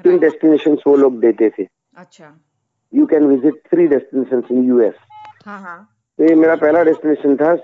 तीन 0.00 0.18
डेस्टिनेशन 0.18 0.76
वो 0.86 0.96
लोग 0.96 1.18
देते 1.20 1.50
थे। 1.58 1.66
अच्छा। 1.96 2.32
You 2.92 3.06
can 3.06 3.26
visit 3.26 3.60
three 3.70 3.86
destination 3.88 4.42
in 4.50 4.64
US 4.64 4.94
तो 5.46 6.24
ये 6.24 6.34
मेरा 6.36 6.54
पहला 6.56 6.82
डेस्टिनेशन 6.84 7.36
था 7.36 7.54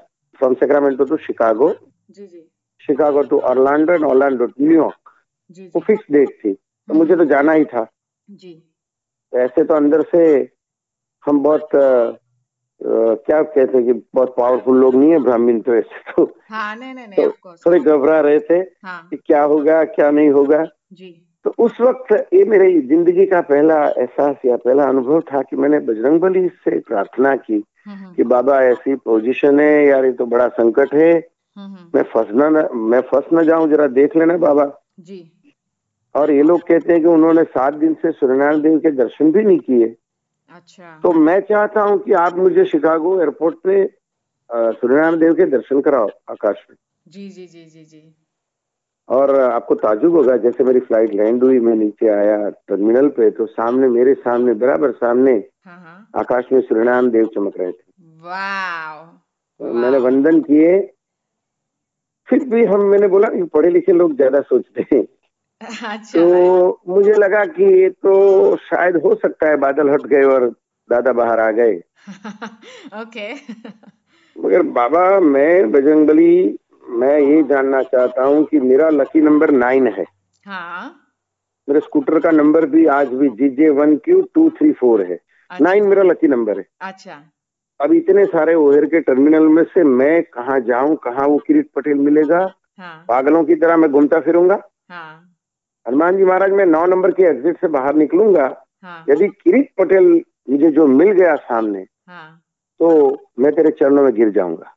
from 0.40 0.54
Sacramento 0.54 1.04
to 1.04 1.16
Chicago 1.16 1.72
Chicago 2.84 3.22
to 3.30 3.38
Orlando 3.50 3.92
and 3.92 4.04
Orlando 4.04 4.46
to 4.46 4.64
New York 4.64 5.10
वो 5.74 5.80
फिक्स 5.86 6.04
डेट 6.12 6.28
थी। 6.44 6.52
तो 6.52 6.94
मुझे 6.94 7.16
तो 7.16 7.24
जाना 7.26 7.52
ही 7.52 7.64
था। 7.64 7.82
जी। 8.28 8.52
तो 9.32 9.38
ऐसे 9.38 9.64
तो 9.64 9.74
अंदर 9.74 10.02
से 10.14 10.22
हम 11.24 11.42
बहुत 11.42 11.74
अ, 11.74 12.18
क्या 13.26 13.42
कहते 13.42 13.76
हैं 13.78 13.84
कि 13.86 13.92
बहुत 14.14 14.34
पावरफुल 14.36 14.78
लोग 14.80 14.94
नहीं 14.94 15.10
है 15.10 15.18
ब्राह्मण 15.18 15.60
तो 15.60 15.74
ऐसे 15.74 16.00
तो। 16.12 16.24
हाँ 16.50 16.74
नहीं 16.76 16.94
नहीं 16.94 17.06
नहीं 17.08 17.28
तो 17.28 17.54
थोड़े 17.66 17.78
घबरा 17.80 18.18
रहे 18.20 18.38
थे 18.40 18.54
हाँ। 18.84 19.06
कि 19.10 19.16
क्या 19.16 19.42
होगा 19.42 19.82
क्या 19.84 20.10
नहीं 20.10 20.30
होगा। 20.30 20.62
जी। 20.92 21.08
तो 21.44 21.54
उस 21.58 21.80
वक्त 21.80 22.12
ये 22.34 22.44
मेरी 22.44 22.80
ज़िंदगी 22.80 23.26
का 23.26 23.40
पहला 23.40 23.78
एहसास 23.88 24.36
या 24.46 24.56
पहला 24.56 24.84
अनुभव 24.84 25.20
था 25.32 25.42
कि 25.42 25.56
मैंने 25.56 25.78
बजरंग 25.78 26.20
बली 26.20 26.48
से 26.48 26.78
प्रार्थना 26.78 27.34
की 27.36 27.62
हम्म 27.86 27.96
हम्म। 27.96 28.12
कि 28.14 28.22
बाबा 28.24 28.60
ऐसी 28.62 28.94
पोजीशन 28.94 29.60
है 29.60 29.86
यार 29.86 30.04
ये 30.04 30.12
तो 30.12 30.26
बड़ा 30.26 30.48
संकट 30.48 30.94
है। 30.94 31.12
हम्म 31.56 31.90
मैं 31.94 32.02
फंसना 32.02 32.48
न 32.48 32.68
मैं 32.90 33.00
फंस 33.00 33.24
न 33.32 33.44
जाऊँ 33.46 33.68
जरा 33.70 33.86
देख 33.86 34.16
लेना 34.16 34.36
बाबा। 34.36 34.70
जी। 35.00 35.18
और 36.16 36.30
ये 36.32 36.42
लोग 36.42 36.60
कहते 36.68 36.92
हैं 36.92 37.00
कि 37.02 37.08
उन्होंने 37.08 37.42
सात 37.46 37.74
दिन 37.76 37.94
से 37.94 38.10
सूर्यनारायण 38.12 38.60
देव 38.62 38.78
के 38.80 38.90
दर्शन 38.96 39.32
भी 39.32 39.42
नहीं 39.42 39.58
किए। 39.60 39.94
अच्छा। 40.52 40.98
तो 41.02 41.12
मैं 41.20 41.40
चाहता 41.48 41.82
हूँ 41.82 41.98
कि 41.98 42.12
आप 42.16 42.36
मुझे 42.38 42.64
शिकागो 42.66 43.18
एयरपोर्ट 43.20 43.56
पे 43.64 43.84
सूर्यनारायण 44.50 45.18
देव 45.18 45.34
के 45.34 45.46
दर्शन 45.50 45.80
कराओ 45.80 46.08
आकाश 46.30 46.64
में। 46.70 46.76
जी 47.06 47.28
जी 47.30 47.46
जी 47.46 47.64
जी 47.64 47.84
जी। 47.84 48.02
और 49.08 49.34
आपको 49.40 49.74
ताजुब 49.76 50.14
होगा 50.16 50.36
जैसे 50.38 50.64
मेरी 50.64 50.80
फ़्लाइट 50.80 51.12
लैंड 51.14 51.44
हुई 51.44 51.58
मैं 51.60 51.74
नीचे 51.76 52.08
आया 52.10 52.38
टर्मिनल 52.68 53.08
पे 53.16 53.30
तो 53.30 53.46
सामने 53.48 53.88
मेरे 53.88 54.14
सामने 54.16 54.54
बराबर 54.56 54.92
सामने 54.94 55.32
हाँ 55.64 55.78
हाँ। 55.78 56.06
आकाश 56.16 56.44
में 56.52 56.60
सूर्यनारायण 56.60 57.10
देव 57.10 57.26
चमक 57.34 57.58
रहे 57.58 57.72
थे। 57.72 57.84
वाओ 58.22 59.04
तो 59.60 59.72
मैंने 59.74 59.98
वंदन 59.98 60.40
किए 60.40 60.78
फिर 62.28 62.44
भी 62.48 62.64
हम 62.64 62.80
मैंने 62.86 63.08
बोला 63.08 63.28
कि 63.28 63.42
पढ़े 63.52 63.70
लिखे 63.70 63.92
लोग 63.92 64.14
ज़्यादा 64.16 64.40
सोचते 64.42 64.86
हैं। 64.92 65.02
अच्छा 65.84 66.20
तो 66.20 66.80
मुझे 66.88 67.12
लगा 67.12 67.44
कि 67.44 67.64
ये 67.82 67.88
तो 67.90 68.56
शायद 68.56 68.96
हो 68.96 69.14
सकता 69.14 69.48
है 69.48 69.56
बादल 69.56 69.90
हट 69.90 70.02
गए 70.02 70.22
और 70.22 70.48
दादा 70.90 71.12
बाहर 71.12 71.40
आ 71.40 71.50
गए। 71.50 71.76
ओके। 73.02 73.32
मगर 74.44 74.62
बाबा 74.62 75.20
मैं 75.20 75.72
बजरंगबली 75.72 76.58
मैं 76.90 77.18
ये 77.18 77.42
जानना 77.42 77.82
चाहता 77.82 78.24
हूँ 78.24 78.44
कि 78.44 78.60
मेरा 78.60 78.88
लकी 78.88 79.20
नंबर 79.20 79.50
नाइन 79.50 79.86
है। 79.86 80.04
हाँ। 80.46 81.02
मेरे 81.68 81.80
स्कूटर 81.80 82.20
का 82.20 82.30
नंबर 82.30 82.66
भी 82.66 82.86
आज 82.86 83.08
भी 83.08 83.28
G 83.28 83.48
J 83.48 83.68
one 83.68 83.96
Q 83.96 84.20
two 84.34 84.50
three 84.50 84.72
four 84.72 85.02
है। 85.02 85.18
अच्छा। 85.50 85.64
नाइन 85.64 85.88
मेरा 85.88 86.02
लकी 86.02 86.28
नंबर 86.28 86.58
है। 86.58 86.66
अच्छा। 86.80 87.22
अब 87.80 87.92
इतने 87.92 88.24
सारे 88.24 88.54
ओहेर 88.54 88.84
के 88.84 89.00
टर्मिनल 89.00 89.48
में 89.48 89.64
से 89.64 89.84
मैं 89.84 90.22
कहाँ 90.22 90.60
जाऊँ 90.60 90.96
कहाँ 90.96 91.26
वो 91.26 91.38
किरीट 91.38 91.70
पटेल 91.76 91.94
मिलेगा? 91.94 92.54
हाँ। 92.78 93.04
पागलों 93.08 93.44
की 93.44 93.54
तरह 93.54 93.76
मैं 93.76 93.90
घूमता 93.90 94.20
फिरूँगा? 94.20 94.62
हाँ। 94.90 95.35
हनुमान 95.86 96.16
जी 96.16 96.24
महाराज 96.24 96.52
मैं 96.52 96.66
नौ 96.66 96.84
नंबर 96.86 97.10
के 97.10 97.22
एग्जिट 97.22 97.60
से 97.60 97.68
बाहर 97.68 97.94
निकलूँगा। 97.94 98.46
हाँ। 98.82 99.04
यदि 99.10 99.28
किरीट 99.28 99.70
पटेल 99.78 100.08
मुझे 100.50 100.70
जो 100.70 100.86
मिल 100.86 101.10
गया 101.12 101.34
सामने 101.36 101.86
हाँ। 102.08 102.28
तो 102.80 102.88
मैं 103.38 103.52
तेरे 103.52 103.70
चरणों 103.70 104.02
में 104.02 104.14
गिर 104.14 104.30
जाऊँगा। 104.30 104.72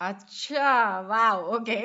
अच्छा 0.00 1.00
wow 1.00 1.54
okay. 1.56 1.76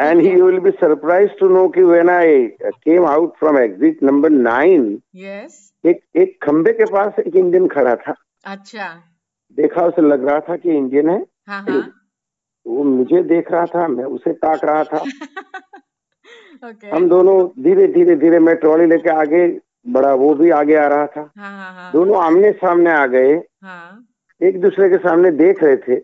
And 0.00 0.20
he 0.20 0.34
will 0.42 0.58
be 0.58 0.70
surprise 0.70 1.30
to 1.40 1.48
know 1.48 1.68
कि 1.68 1.82
when 1.82 2.10
I 2.10 2.46
came 2.64 3.06
out 3.06 3.36
from 3.38 3.58
exit 3.58 4.02
number 4.02 4.30
nine 4.30 4.86
yes 5.16 5.72
एक 5.84 6.00
एक 6.16 6.38
खंबे 6.42 6.72
के 6.72 6.84
पास 6.84 7.18
एक 7.18 7.36
इंडियन 7.36 7.66
खड़ा 7.68 7.94
था। 7.96 8.14
अच्छा। 8.44 8.88
देखा 9.58 9.86
उसे 9.86 10.02
लग 10.02 10.28
रहा 10.28 10.40
था 10.40 10.56
कि 10.56 10.76
इंडियन 10.76 11.08
है। 11.10 11.18
हाँ 11.48 11.62
हाँ। 11.62 11.80
वो 12.66 12.82
मुझे 12.84 13.22
देख 13.24 13.50
रहा 13.52 13.64
था 13.66 13.86
मैं 13.88 14.04
उसे 14.04 14.32
ताक 14.32 14.64
रहा 14.64 14.84
था। 14.84 15.04
ओके 16.62 16.90
हम 16.90 17.08
दोनों 17.08 17.36
धीरे 17.62 17.86
धीरे 17.86 18.16
धीरे 18.16 18.38
मैं 18.38 18.54
ट्रॉली 18.56 18.86
लेके 18.86 19.10
आगे 19.10 19.46
बड़ा 19.88 20.12
वो 20.14 20.34
भी 20.34 20.50
आगे 20.50 20.74
आ 20.76 20.86
रहा 20.86 21.06
था। 21.06 21.20
हाँ 21.38 21.50
हाँ 21.50 21.72
हाँ। 21.74 21.92
दोनों 21.92 22.22
आमने 22.22 22.50
सामने 22.52 22.90
आ 22.92 23.06
गए। 23.06 23.32
हाँ। 23.62 24.06
एक 24.40 24.60
दूसरे 24.60 24.88
के 24.90 24.98
सामने 24.98 25.30
देख 25.30 25.62
रहे 25.62 25.76
थे। 25.76 25.94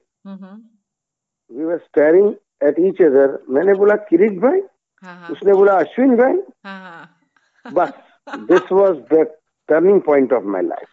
We 1.50 1.64
were 1.64 1.78
staring 1.78 2.32
at 2.62 2.78
each 2.78 3.02
other 3.02 3.38
मैंने 3.50 3.74
बोला 3.74 3.94
किरीट 4.08 4.38
भाई? 4.40 4.60
हाँ 5.02 5.14
हाँ। 5.16 5.28
उसने 5.30 5.52
बोला 5.52 5.78
अश्विन 5.80 6.16
भाई? 6.16 6.40
हाँ 6.64 6.80
हाँ। 6.80 7.72
बस। 7.72 7.92
This 8.48 8.72
was 8.72 8.96
the 9.12 9.26
turning 9.68 10.00
point 10.00 10.32
of 10.32 10.44
my 10.44 10.62
life 10.62 10.88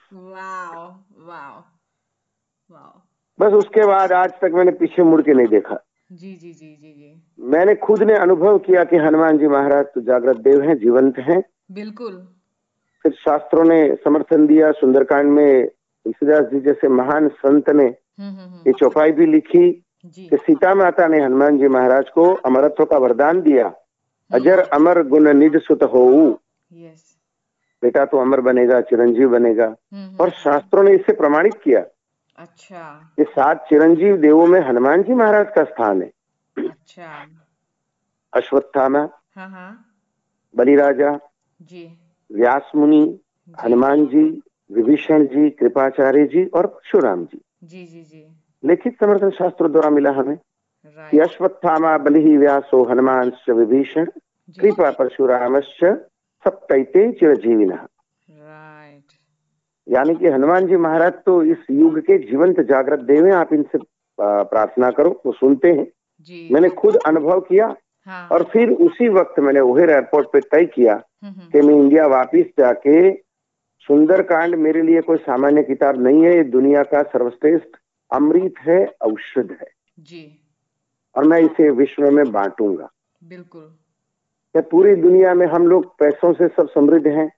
बस 3.40 3.54
उसके 3.54 3.86
बाद 3.86 4.12
आज 4.12 4.32
तक 4.42 4.52
मैंने 4.54 4.72
पीछे 4.72 5.04
मुड़ 5.04 5.22
के 5.22 5.34
नहीं 5.34 5.48
देखा। 5.48 5.76
जी 6.14 6.34
जी 6.34 6.52
जी 6.52 6.68
जी 6.72 6.92
जी। 6.94 7.48
मैंने 7.50 7.74
खुद 7.76 8.04
ने 8.04 8.14
अनुभव 8.16 8.58
किया 8.58 8.84
कि 8.84 8.98
हनुमान 8.98 9.38
जी 9.38 9.48
महाराज 9.48 9.86
तो 9.86 10.02
जागृत 10.02 10.38
देव 10.38 10.62
हैं 10.62 10.78
जीवंत 10.78 11.20
हैं। 11.20 11.42
बिल्कुल। 11.72 12.14
फिर 13.06 13.12
शास्त्रों 13.12 13.64
ने 13.64 13.80
समर्थन 14.04 14.46
दिया 14.48 14.72
सुंदरकांड 14.72 15.32
में 15.32 15.68
तुलसीदास 15.68 16.46
जी 16.46 16.60
जैसे 16.60 16.88
महान 16.90 17.28
संत 17.38 17.70
ने 17.70 17.84
हम्म 17.84 18.30
हम्म 18.30 18.40
हम्म, 18.40 18.60
ये 18.68 18.74
चौपाई 18.74 19.12
भी 19.12 19.26
लिखी 19.26 19.72
कि 20.06 20.38
सीता 20.38 20.74
माता 20.76 21.08
ने 21.08 21.24
हनुमान 21.24 21.58
जी 21.58 21.68
महाराज 21.68 22.10
को 22.10 22.24
अमरत्व 22.46 22.86
का 22.86 22.98
वरदान 22.98 23.42
दिया। 23.42 23.74
अजर 24.32 24.60
अमर 24.74 25.02
गुण 25.08 25.34
निज 25.34 25.56
सुत 25.58 25.84
हो 25.84 26.06
बेटा 27.84 28.06
तो 28.06 28.18
अमर 28.18 28.42
बनेगा 28.42 28.80
चिरंजीव 28.82 29.30
बनेगा। 29.30 29.66
और 30.22 30.30
शास्त्रों 30.34 30.84
ने 30.84 30.94
इससे 30.96 31.14
प्रमाणित 31.14 31.54
किया। 31.64 31.84
अच्छा। 32.38 33.14
कि 33.18 33.24
सात 33.24 33.66
चिरंजीव 33.70 34.18
देवों 34.18 34.46
में 34.48 34.60
हनुमान 34.60 35.04
जी 35.04 35.14
महाराज 35.14 35.48
का 35.56 35.64
स्थान 35.64 36.02
है। 36.02 36.12
अच्छा। 36.58 37.26
अश्वत्थामा 38.34 39.08
हाँ 39.36 39.50
हाँ। 39.50 39.72
बलिराजा 40.56 41.20
जी। 41.62 41.86
व्यास 42.32 42.72
मुनि 42.76 43.20
हनुमान 43.64 44.06
जी 44.06 44.24
विभीषण 44.72 45.26
जी 45.26 45.50
कृपाचार्य 45.50 46.26
जी 46.26 46.46
और 46.46 46.68
परशुराम 46.68 47.26
जी। 47.26 47.42
जी 47.64 47.86
जी 47.86 48.02
जी। 48.02 48.26
लिखित 48.64 48.94
समर्थन 48.94 49.30
शास्त्रों 49.30 49.72
द्वारा 49.72 49.90
मिला 49.90 50.12
हमें 50.12 50.38
कि 51.12 51.20
अश्वत्थामा 51.20 51.98
बलि 51.98 52.38
व्यासो 52.38 52.84
हनुमान 52.84 53.32
विभीषण 53.50 54.06
कृपा 54.60 54.92
परशुरामश्च 54.92 55.84
सप्तैते 56.46 57.12
चिरजीविन। 57.12 57.72
यानी 59.88 60.16
कि 60.16 60.28
हनुमान 60.28 60.68
जी 60.68 60.78
महाराज 60.78 61.14
तो 61.26 61.44
इस 61.44 61.58
युग 61.72 62.00
के 62.00 62.18
जीवंत 62.18 62.60
जागृत 62.60 63.00
देव 63.00 63.26
हैं 63.26 63.34
आप 63.34 63.54
इनसे 63.54 63.78
प्रार्थना 64.20 64.90
करो 64.90 65.22
वो 65.26 65.32
सुनते 65.32 65.72
हैं। 65.72 65.88
जी। 66.22 66.50
मैंने 66.52 66.70
खुद 66.70 66.96
अनुभव 66.96 67.40
किया 67.40 67.76
हाँ। 68.08 68.28
और 68.32 68.44
फिर 68.44 68.70
उसी 68.70 69.10
वक्त 69.10 69.40
मैंने 69.40 69.60
ओहेर 69.60 69.90
एयरपोर्ट 69.90 70.28
पे 70.34 70.40
तय 70.40 70.66
किया 70.66 70.94
हम्म, 70.94 71.34
हम्म, 71.34 71.50
कि 71.50 71.62
मैं 71.62 71.76
इंडिया 71.76 72.08
वापिस 72.08 72.46
जाके 72.60 73.12
सुंदरकांड 73.80 74.56
मेरे 74.56 74.82
लिए 74.82 75.02
कोई 75.02 75.18
सामान्य 75.18 75.64
किताब 75.64 76.02
नहीं 76.02 76.24
है 76.24 76.36
ये 76.36 76.44
दुनिया 76.44 76.84
का 76.84 77.04
सर्वश्रेष्ठ 77.04 77.78
अमृत 78.12 78.54
है 78.60 78.86
औषध 79.02 79.58
है। 79.62 79.68
जी। 80.00 80.40
और 81.18 81.24
मैं 81.24 81.40
इसे 81.40 81.70
विश्व 81.70 82.12
में 82.12 82.32
बांटूँगा। 82.32 82.90
बिल्कुल। 83.24 83.72
या 84.56 84.62
पूरी 84.62 84.96
दुनिया 84.96 85.34
में 85.34 85.48
हम 85.48 85.68
लोग 85.68 85.98
पैसों 85.98 86.34
से 86.34 86.48
सब 86.48 86.70
समृद्ध 86.70 87.08
हैं? 87.08 87.32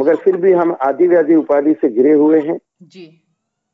मगर 0.00 0.16
फिर 0.16 0.36
भी 0.36 0.52
हम 0.52 0.76
आदि 0.82 1.06
व्याधि 1.08 1.34
उपाधि 1.34 1.72
से 1.72 1.88
घिरे 1.88 2.12
हुए 2.12 2.40
हैं। 2.40 2.58
जी। 2.82 3.18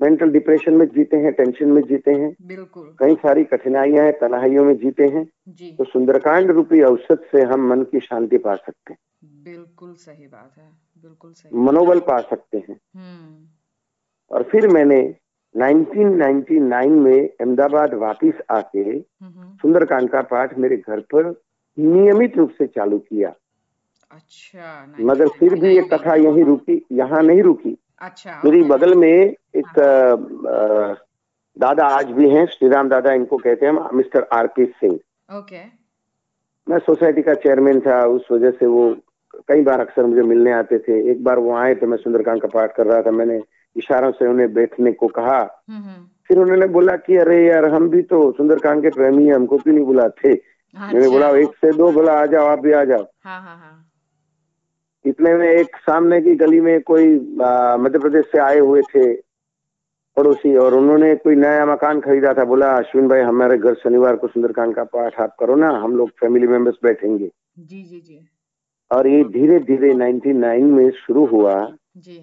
मेंटल 0.03 0.31
डिप्रेशन 0.31 0.75
में 0.75 0.87
जीते 0.87 1.17
हैं 1.17 1.33
टेंशन 1.33 1.69
में 1.69 1.83
जीते 1.83 2.11
हैं। 2.11 2.37
बिल्कुल। 2.43 2.97
कई 2.99 3.15
सारी 3.15 3.45
कठिनाइयाँ 3.45 4.05
हैं 4.05 4.19
तनाइयों 4.19 4.65
में 4.65 4.77
जीते 4.77 5.05
हैं। 5.05 5.29
जी। 5.49 5.73
तो 5.73 5.85
सुंदरकांड 5.85 6.51
रूपी 6.51 6.83
औसत 6.83 7.29
से 7.33 7.43
हम 7.43 7.69
मन 7.69 7.83
की 7.83 8.01
शांति 8.01 8.39
पा 8.39 8.55
सकते 8.55 8.93
हैं। 8.93 8.99
बिल्कुल 9.25 9.95
सही 9.95 10.27
बात 10.27 10.53
है 10.59 10.71
बिल्कुल 11.03 11.33
सही 11.33 11.59
मनोबल 11.59 12.01
पा 12.01 12.21
सकते 12.21 12.59
हैं। 12.59 12.81
हम्म। 12.97 13.47
और 14.31 14.43
फिर 14.43 14.69
मैंने 14.69 15.15
1999 15.57 16.91
में 16.91 17.29
अहमदाबाद 17.29 17.95
वापिस 17.95 18.35
आके 18.51 19.01
सुंदरकांड 19.33 20.11
का 20.11 20.23
पाठ 20.23 20.59
मेरे 20.59 20.77
घर 20.77 21.01
पर 21.01 21.41
नियमित 21.79 22.37
रूप 22.37 22.51
से 22.51 22.67
चालू 22.67 22.99
किया। 22.99 23.35
अच्छा 24.11 24.87
मगर 25.01 25.29
फिर 25.29 25.55
भी 25.61 25.75
ये 25.77 25.83
कथा 25.83 26.15
यही 26.15 26.43
रुकी 26.43 26.85
यहाँ 26.93 27.23
नहीं 27.23 27.43
रुकी। 27.43 27.77
अच्छा 28.01 28.41
मेरी 28.45 28.63
बगल 28.63 28.95
में 28.95 29.09
एक 29.09 29.79
अ, 29.79 31.05
दादा 31.57 31.87
आज 31.87 32.11
भी 32.11 32.29
हैं 32.31 32.47
श्रीराम 32.47 32.89
दादा 32.89 33.13
इनको 33.13 33.37
कहते 33.37 33.67
हैं 33.67 33.73
mister 33.95 34.27
R 34.33 34.47
P 34.47 34.65
Singh. 34.65 34.99
Okay. 35.39 35.63
मैं 36.67 36.79
सोसाइटी 36.79 37.23
का 37.23 37.35
चेयरमैन 37.35 37.81
था 37.81 38.05
उस 38.07 38.27
वजह 38.33 38.51
से 38.51 38.67
वो 38.67 38.97
कई 39.49 39.63
बार 39.63 39.81
अक्सर 39.81 40.05
मुझे 40.07 40.23
मिलने 40.23 40.53
आते 40.53 40.79
थे। 40.79 41.11
एक 41.11 41.25
बार 41.25 41.39
वो 41.39 41.55
आए 41.57 41.75
तो 41.75 41.87
मैं 41.87 41.97
सुंदरकांड 41.97 42.41
का 42.43 42.49
पाठ 42.49 42.77
कर 42.77 42.87
रहा 42.87 43.03
था 43.03 43.11
मैंने 43.11 43.43
इशारों 43.77 44.11
से 44.13 44.27
उन्हें 44.27 44.53
बैठने 44.55 44.93
को 44.93 45.07
कहा। 45.07 45.39
हम्म, 45.69 45.83
हम्म, 45.83 46.07
फिर 46.29 46.39
उन्होंने 46.39 46.67
बोला 46.67 46.97
कि 46.97 47.17
अरे 47.17 47.47
यार 47.49 47.65
हम 47.65 47.89
भी 47.89 48.03
तो 48.03 48.33
सुंदरकांड 48.33 48.83
के 48.83 48.91
प्रेमी 48.91 49.27
हैं 49.27 49.35
हमको 49.35 49.59
क्यों 49.59 49.75
नहीं 49.75 49.85
बुलाते? 49.85 50.29
मैंने 50.29 50.99
अच्छा, 50.99 51.11
बोला 51.11 51.29
एक 51.31 51.49
से 51.49 51.73
दो 51.73 51.91
बोला 51.93 52.13
आ 52.13 52.27
जाओ 52.27 52.47
आप 52.47 52.59
भी 52.59 52.73
आ 52.73 52.85
जाओ। 52.85 53.07
हाँ 53.25 53.41
हाँ 53.43 53.57
हाँ। 53.57 53.88
इतने 55.09 55.33
में 55.35 55.49
एक 55.49 55.77
सामने 55.77 56.21
की 56.21 56.35
गली 56.35 56.61
में 56.61 56.81
कोई 56.83 57.15
मध्य 57.81 57.99
प्रदेश 57.99 58.25
से 58.25 58.39
आए 58.39 58.59
हुए 58.59 58.83
थे 58.83 59.07
पड़ोसी 60.17 60.55
और 60.57 60.75
उन्होंने 60.75 61.15
कोई 61.17 61.35
नया 61.35 61.67
मकान 61.67 62.01
खरीदा 62.01 62.33
था 62.35 62.45
बोला 62.45 62.71
अश्विन 62.77 63.09
भाई 63.09 63.21
हमारे 63.21 63.59
घर 63.59 63.75
शनिवार 63.75 64.17
को 64.17 64.29
सुंदरकांड 64.29 64.75
का 64.75 64.85
पाठ 64.85 65.21
आप 65.21 65.37
करो 65.41 65.55
ना 65.55 65.69
हम 65.79 65.97
लोग 65.97 66.11
फैमिली 66.21 66.47
मेंबर्स 66.47 66.77
बैठेंगे। 66.83 67.31
जी 67.59 67.83
जी 67.83 68.01
जी। 68.01 68.19
और 68.91 69.09
ये 69.09 69.23
धीरे 69.25 69.59
धीरे 69.59 69.93
99 69.95 70.63
में 70.63 70.91
शुरू 70.91 71.25
हुआ। 71.27 71.55
जी। 71.97 72.21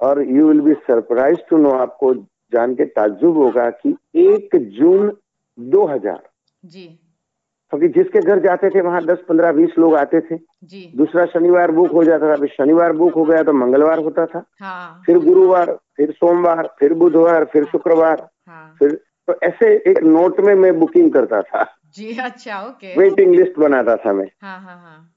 और 0.00 0.22
you 0.28 0.48
will 0.48 0.60
be 0.60 0.74
surprise 0.74 1.38
to 1.50 1.56
know 1.56 1.70
आपको 1.70 2.14
जान 2.52 2.74
के 2.74 2.84
ताज्जुब 2.84 3.36
होगा 3.36 3.70
कि 3.70 3.96
एक 4.14 4.56
जून 4.78 5.12
2000 5.58 6.20
जी। 6.64 6.88
क्योंकि 7.72 7.88
जिसके 7.88 8.20
घर 8.20 8.38
जाते 8.38 8.68
थे 8.70 8.80
वहाँ 8.80 9.04
दस 9.04 9.18
पंद्रह 9.28 9.52
बीस 9.52 9.74
लोग 9.78 9.94
आते 9.94 10.20
थे। 10.20 10.36
जी। 10.36 10.80
दूसरा 10.96 11.24
शनिवार 11.26 11.70
बुक 11.70 11.90
हो 11.92 12.04
जाता 12.04 12.30
था 12.30 12.36
फिर 12.36 12.48
शनिवार 12.48 12.92
बुक 12.92 13.14
हो 13.14 13.24
गया 13.24 13.42
तो 13.42 13.52
मंगलवार 13.52 13.98
होता 13.98 14.26
था। 14.26 14.44
हाँ। 14.60 15.02
फिर 15.06 15.18
गुरुवार 15.18 15.76
फिर 15.96 16.10
सोमवार 16.10 16.68
फिर 16.78 16.94
बुधवार 16.94 17.44
फिर 17.44 17.64
शुक्रवार 17.64 18.26
हाँ। 18.48 18.74
फिर 18.78 18.94
तो 19.28 19.34
ऐसे 19.42 19.74
एक 19.90 20.02
नोट 20.04 20.40
में 20.40 20.54
मैं 20.54 20.78
बुकिंग 20.78 21.12
करता 21.12 21.42
था। 21.42 21.64
जी 21.96 22.16
अच्छा 22.18 22.62
ओके 22.62 22.94
वेटिंग 22.98 23.34
लिस्ट 23.34 23.58
बनाता 23.58 23.96
था 23.96 24.12
मैं। 24.12 24.26
हाँ 24.42 24.58
हाँ 24.60 24.76
हाँ। 24.76 25.14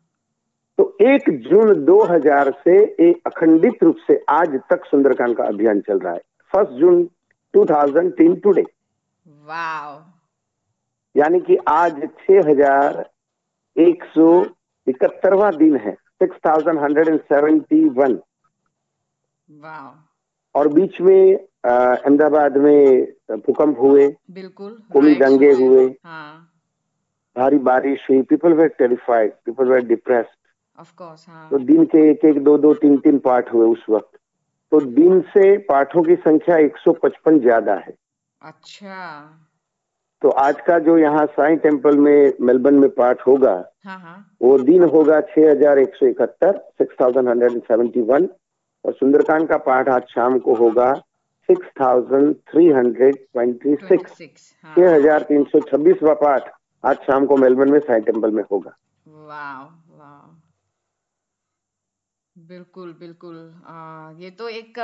तो 0.78 0.98
एक 1.02 1.30
जून 1.50 1.74
2000 1.86 2.52
से 2.64 2.78
एक 3.08 3.28
अखंडित 3.28 3.84
रूप 3.84 3.98
से 4.08 4.24
आज 4.30 4.60
तक 4.70 4.86
सुंदरकांड 4.86 5.36
का 5.38 5.44
अभियान 5.44 5.80
चल 5.80 6.00
रहा 6.00 6.14
है। 6.14 6.22
फ़र्स्ट 6.54 6.72
जून 6.72 7.04
2010 7.54 8.36
टुडे 8.44 8.62
वाओ 9.48 10.00
यानी 11.16 11.40
कि 11.40 11.58
आज 11.70 12.02
छह 12.20 12.50
हज़ार 12.50 13.10
एक 13.76 14.04
सौ 14.14 14.28
इकहत्तरवा 14.88 15.50
दिन 15.54 15.76
है 15.78 15.94
six 15.94 16.38
thousand 16.48 16.80
hundred 16.80 17.08
and 17.08 17.20
seventy 17.24 17.84
one 17.92 18.20
और 20.56 20.68
बीच 20.74 21.00
में 21.02 21.36
अहमदाबाद 21.66 22.58
में 22.58 23.06
भूकंप 23.32 23.80
हुए 23.80 24.08
बिल्कुल 24.32 24.72
कोमी 24.94 25.16
दंगे 25.16 25.52
हुए। 25.54 25.86
हाँ। 26.06 26.48
भारी 27.36 27.58
बारिश 27.66 28.06
हुई 28.10 28.22
people 28.30 28.54
were 28.54 28.68
terrified 28.78 29.34
people 29.46 29.68
were 29.68 29.86
depressed 29.88 30.80
of 30.80 30.94
course 30.98 31.26
हाँ। 31.30 31.50
तो 31.50 31.58
दिन 31.60 31.86
के 31.86 32.10
एक 32.12 32.26
एक 32.26 32.44
दो 32.44 32.58
दो 32.58 32.74
तीन 32.74 32.98
तीन 32.98 33.20
पाठ 33.20 33.54
हुए 33.54 33.68
उस 33.68 33.86
वक्त। 33.90 34.18
तो 34.72 34.80
दिन 34.92 35.22
से 35.30 35.58
पाठों 35.68 36.04
की 36.04 36.16
संख्या 36.18 36.58
155 36.58 37.40
ज़्यादा 37.42 37.74
है। 37.78 37.94
अच्छा। 38.42 38.98
तो 40.22 40.30
आज 40.40 40.56
का 40.62 40.78
जो 40.80 40.98
यहाँ 40.98 41.26
साई 41.28 41.56
टेंपल 41.58 41.98
में 41.98 42.34
मेलबर्न 42.42 42.76
में 42.76 42.90
पाठ 42.90 43.22
होगा 43.28 43.54
हाँ 43.86 43.98
हाँ। 44.00 44.18
वो 44.42 44.58
दिन 44.60 44.84
होगा 44.86 45.20
छह 45.30 45.50
हज़ार 45.52 45.80
एक 45.80 45.96
सौ 45.96 46.06
इकहत्तर 46.08 46.58
six 46.78 46.96
thousand 47.02 47.30
hundred 47.30 47.52
and 47.52 47.62
seventy 47.64 48.02
one 48.02 48.28
और 48.86 48.94
सुंदरकांड 48.94 49.48
का 49.50 49.58
पाठ 49.66 49.90
आज 49.90 50.04
शाम 50.10 50.38
को 50.40 50.56
होगा 50.56 50.94
six 51.50 51.68
thousand 51.82 52.34
three 52.52 52.68
hundred 52.70 53.16
twenty 53.16 53.76
six 53.88 54.54
हाँ। 54.66 54.76
छह 54.76 54.94
हज़ार 54.96 55.24
तीन 55.24 55.44
सौ 55.46 55.60
छब्बीसवा 55.72 56.14
पाठ 56.22 56.52
आज 56.84 56.98
शाम 57.08 57.26
को 57.26 57.38
मेलबर्न 57.38 57.72
में 57.72 57.80
साई 57.80 58.00
टेंपल 58.02 58.32
में 58.32 58.44
होगा। 58.52 58.76
बिल्कुल 62.36 62.94
बिल्कुल। 63.00 63.36
आ, 63.66 64.12
ये 64.20 64.30
तो 64.32 64.48
एक 64.50 64.80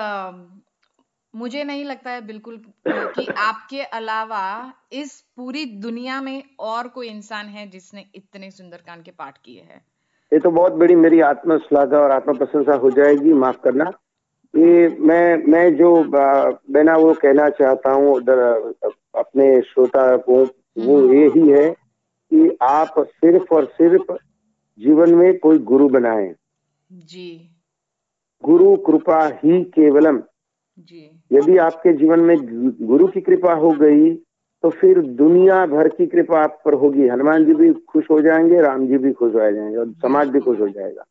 मुझे 1.38 1.64
नहीं 1.64 1.84
लगता 1.86 2.12
है 2.12 2.22
बिल्कुल 2.22 2.58
कि 2.88 3.26
आपके 3.38 3.82
अलावा 3.82 4.74
इस 4.92 5.22
पूरी 5.38 5.66
दुनिया 5.66 6.22
में 6.22 6.44
और 6.60 6.88
कोई 6.88 7.08
इंसान 7.08 7.46
है 7.46 7.68
जिसने 7.70 8.06
इतने 8.16 8.52
सुंदरकांड 8.52 9.04
के 9.04 9.12
पाठ 9.12 9.38
किए 9.46 9.62
हैं। 9.62 9.86
ये 10.34 10.40
तो 10.40 10.52
बहुत 10.52 10.74
बड़ी 10.74 10.96
मेरी 10.96 11.20
आत्म 11.22 11.58
श्लाघा 11.58 12.00
और 12.00 12.12
आत्म 12.12 12.38
प्रशंसा 12.38 12.76
हो 12.76 12.92
जाएगी 12.92 13.34
माफ़ 13.34 13.58
करना। 13.58 13.92
ये 14.56 14.88
मैं 15.00 15.38
मैं 15.52 15.76
जो 15.76 15.96
आ, 15.96 16.52
मैं 16.70 16.84
ना 16.84 16.98
वो 16.98 17.14
कहना 17.14 17.50
चाहता 17.50 17.92
हूँ 17.92 18.20
अपने 19.18 19.62
श्रोता 19.62 20.18
को 20.18 20.44
वो 20.78 21.14
ये 21.14 21.28
ही 21.28 21.50
है 21.50 21.70
कि 22.34 22.58
आप 22.62 22.94
सिर्फ़ 23.00 23.54
और 23.54 23.66
सिर्फ़ 23.66 24.14
जीवन 24.80 25.16
में 25.16 25.38
कोई 25.40 25.58
गुरु 25.58 25.90
बनाए। 25.90 26.36
जी। 26.92 27.52
गुरु 28.44 28.76
कृपा 28.78 29.28
ही 29.44 29.64
केवलम। 29.64 30.22
यदि 31.32 31.58
आपके 31.58 31.94
जीवन 31.94 32.20
में 32.20 32.38
गुरु 32.82 33.08
की 33.08 33.22
कृपा 33.22 33.54
हो 33.54 33.72
गई 33.72 34.14
तो 34.64 34.70
फिर 34.70 35.00
दुनिया 35.02 35.66
भर 35.66 35.88
की 35.88 36.06
कृपा 36.08 36.40
आप 36.44 36.62
पर 36.66 36.74
होगी। 36.74 37.08
हनुमान 37.08 37.46
जी 37.46 37.54
भी 37.54 37.74
खुश 37.74 38.06
हो 38.12 38.22
जाएँगे 38.22 38.62
राम 38.62 38.88
जी 38.88 38.98
भी 38.98 39.12
खुश 39.12 39.34
हो 39.36 39.40
जाएँगे 39.40 39.78
और 39.78 39.92
समाज 40.02 40.30
भी 40.30 40.40
खुश 40.40 40.60
हो 40.60 40.68
जाएगा। 40.68 41.04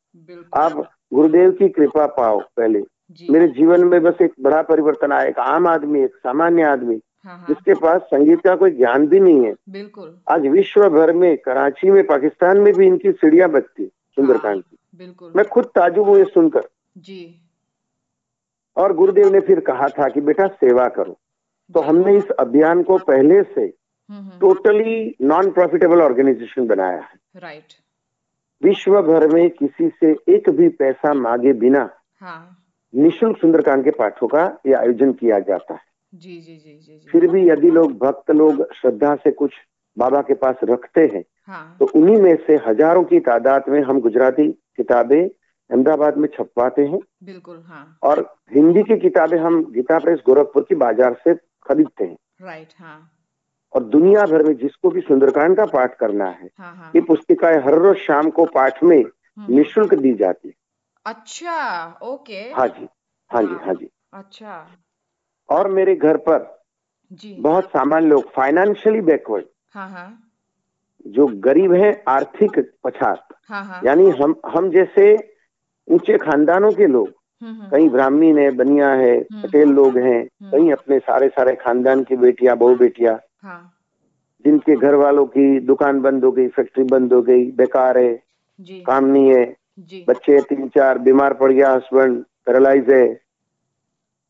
आप 0.54 0.90
गुरुदेव 1.14 1.50
की 1.50 1.68
कृपा 1.68 2.06
पाओ 2.06 2.40
पहले। 2.56 2.80
जी। 3.10 3.26
मेरे 3.30 3.48
जीवन 3.48 3.84
में 3.84 4.02
बस 4.02 4.14
एक 4.22 4.32
बड़ा 4.40 4.62
परिवर्तन 4.62 5.12
आया 5.12 5.28
एक 5.28 5.38
आम 5.38 5.66
आदमी 5.66 6.02
एक 6.02 6.14
सामान्य 6.14 6.62
आदमी 6.62 7.00
हाँ 7.24 7.36
हाँ। 7.38 7.46
जिसके 7.48 7.74
पास 7.74 8.00
संगीत 8.00 8.40
का 8.40 8.56
कोई 8.56 8.70
ज्ञान 8.70 9.06
भी 9.06 9.20
नहीं 9.20 9.44
है। 9.44 9.54
बिल्कुल। 9.68 10.16
आज 10.30 10.46
विश्व 10.46 10.88
भर 10.88 11.12
में 11.12 11.36
कराची 11.36 11.90
में 11.90 12.06
पाकिस्तान 12.06 12.58
में 12.58 12.74
भी 12.74 12.86
इनकी 12.86 13.12
सीढ़ियाँ 13.12 13.48
बचती 13.50 13.82
हैं, 13.82 13.90
सुंदरकांड 14.16 14.62
की। 14.62 14.76
बिल्कुल। 14.98 15.32
मैं 15.36 15.44
खुद 15.44 15.64
ताजुब 15.64 16.08
हूँ 16.08 16.18
ये 16.18 16.24
सुनकर। 16.24 16.68
जी। 16.98 17.45
और 18.76 18.92
गुरुदेव 18.94 19.32
ने 19.32 19.40
फिर 19.40 19.60
कहा 19.60 19.88
था 19.88 20.08
कि 20.08 20.20
बेटा 20.20 20.46
सेवा 20.54 20.86
करो। 20.96 21.18
तो 21.74 21.80
हमने 21.80 22.16
इस 22.16 22.30
अभियान 22.40 22.82
को 22.82 22.98
पहले 23.04 23.42
से 23.44 23.66
टोटली 24.40 25.14
नॉन 25.22 25.50
प्रॉफिटेबल 25.50 26.02
ऑर्गेनाइजेशन 26.02 26.66
बनाया 26.66 27.00
है। 27.00 27.40
राइट 27.40 27.72
विश्व 28.62 29.00
भर 29.02 29.26
में 29.28 29.48
किसी 29.52 29.88
से 29.94 30.10
एक 30.28 30.50
भी 30.50 30.68
पैसा 30.74 31.12
मांगे 31.14 31.52
बिना 31.54 31.88
हाँ। 32.20 32.40
निशुल्क 32.94 33.38
सुंदरकांड 33.38 33.84
के 33.84 33.90
पाठों 33.92 34.26
का 34.26 34.44
ये 34.66 34.74
आयोजन 34.74 35.12
किया 35.12 35.38
जाता 35.40 35.74
है। 35.74 35.80
जी 36.12 36.36
जी 36.36 36.56
जी 36.56 36.72
जी 36.72 36.94
जी। 36.94 37.08
फिर 37.10 37.26
भी 37.30 37.48
यदि 37.48 37.70
लोग 37.70 37.92
भक्त 37.98 38.30
लोग 38.30 38.62
श्रद्धा 38.74 39.14
से 39.14 39.30
कुछ 39.32 39.54
बाबा 39.96 40.20
के 40.22 40.34
पास 40.34 40.56
रखते 40.64 41.00
हैं 41.14 41.22
हाँ। 41.48 41.76
तो 41.80 41.86
उन्हीं 41.94 42.16
में 42.16 42.34
से 42.46 42.56
हज़ारों 42.66 43.02
की 43.04 43.20
तादाद 43.20 43.64
में 43.68 43.80
हम 43.82 44.00
गुजराती 44.00 44.48
किताबें 44.76 45.28
अहमदाबाद 45.70 46.16
में 46.16 46.28
छपवाते 46.34 46.82
हैं। 46.82 46.98
बिल्कुल 47.24 47.62
हाँ। 47.66 47.98
और 48.02 48.20
हिंदी 48.54 48.82
की 48.82 48.98
किताबें 49.00 49.38
हम 49.38 49.62
गीता 49.72 49.98
प्रेस 49.98 50.20
गोरखपुर 50.26 50.62
की 50.68 50.74
बाज़ार 50.74 51.14
से 51.24 51.34
खरीदते 51.66 52.04
हैं। 52.04 52.16
राइट 52.42 52.72
हाँ। 52.78 52.98
और 53.74 53.84
दुनिया 53.84 54.24
भर 54.26 54.42
में 54.42 54.54
जिसको 54.56 54.90
भी 54.90 55.00
सुंदरकांड 55.00 55.56
का 55.56 55.64
पाठ 55.66 55.96
करना 55.98 56.26
है 56.26 56.48
हाँ 56.58 56.74
हाँ। 56.76 56.90
ये 56.96 57.00
पुस्तिकाएँ 57.02 57.56
हर 57.62 57.74
रोज 57.78 57.96
शाम 57.96 58.30
को 58.30 58.44
पाठ 58.54 58.82
में 58.84 58.98
हम्म, 58.98 59.54
निशुल्क 59.56 59.94
दी 59.94 60.12
जाती 60.14 60.48
है। 60.48 60.54
अच्छा 61.06 61.98
ओके। 62.02 62.40
हाँ 62.52 62.66
जी 62.68 62.88
हाँ 63.30 63.42
जी 63.42 63.54
हाँ। 63.64 63.74
जी। 63.74 63.88
अच्छा। 64.14 64.66
और 65.48 65.68
मेरे 65.70 65.94
घर 65.96 66.16
पर 66.28 66.54
जी। 67.12 67.34
बहुत 67.40 67.64
सामान्य 67.70 68.08
लोग 68.08 68.30
फाइनेंशियली 68.32 69.00
बैकवर्ड 69.00 69.44
हाँ 69.74 69.88
हाँ। 69.90 70.08
जो 71.06 71.26
गरीब 71.44 71.72
हैं 71.74 71.92
आर्थिक 72.08 72.58
पछात। 72.84 73.26
हाँ 73.48 73.64
हाँ। 73.64 73.80
यानी 73.86 74.08
हम 74.20 74.34
हम 74.46 74.70
जैसे 74.70 75.14
ऊँचे 75.88 76.18
खानदानों 76.18 76.72
के 76.72 76.86
लोग। 76.86 77.08
हम्म, 77.42 77.54
हम्म, 77.54 77.70
कहीं 77.70 77.88
ब्राह्मीण 77.90 78.38
है 78.38 78.50
बनिया 78.50 78.88
है 78.88 79.20
पटेल 79.20 79.68
लोग 79.68 79.98
हैं 79.98 80.50
कहीं 80.50 80.72
अपने 80.72 80.98
सारे 80.98 81.28
सारे 81.28 81.54
खानदान 81.54 82.04
की 82.04 82.16
बेटियाँ 82.16 82.56
बहु 82.56 82.74
बेटियाँ 82.74 83.20
हाँ। 83.42 83.72
जिनके 84.44 84.76
घर 84.76 84.94
वालों 84.94 85.26
की 85.26 85.60
दुकान 85.60 86.00
बंद 86.00 86.24
हो 86.24 86.32
गई 86.32 86.48
फैक्ट्री 86.48 86.84
बंद 86.84 87.12
हो 87.12 87.22
गई 87.22 87.50
बेकार 87.50 87.98
है 87.98 88.22
जी। 88.60 88.80
काम 88.86 89.04
नहीं 89.04 89.34
है। 89.34 89.56
जी। 89.78 90.04
बच्चे 90.08 90.40
तीन 90.40 90.68
चार 90.68 90.98
बीमार 90.98 91.34
पड़ 91.34 91.52
गया 91.52 91.72
हस्बैंड 91.72 92.24
पैरालाइज 92.46 92.90
है। 92.90 93.20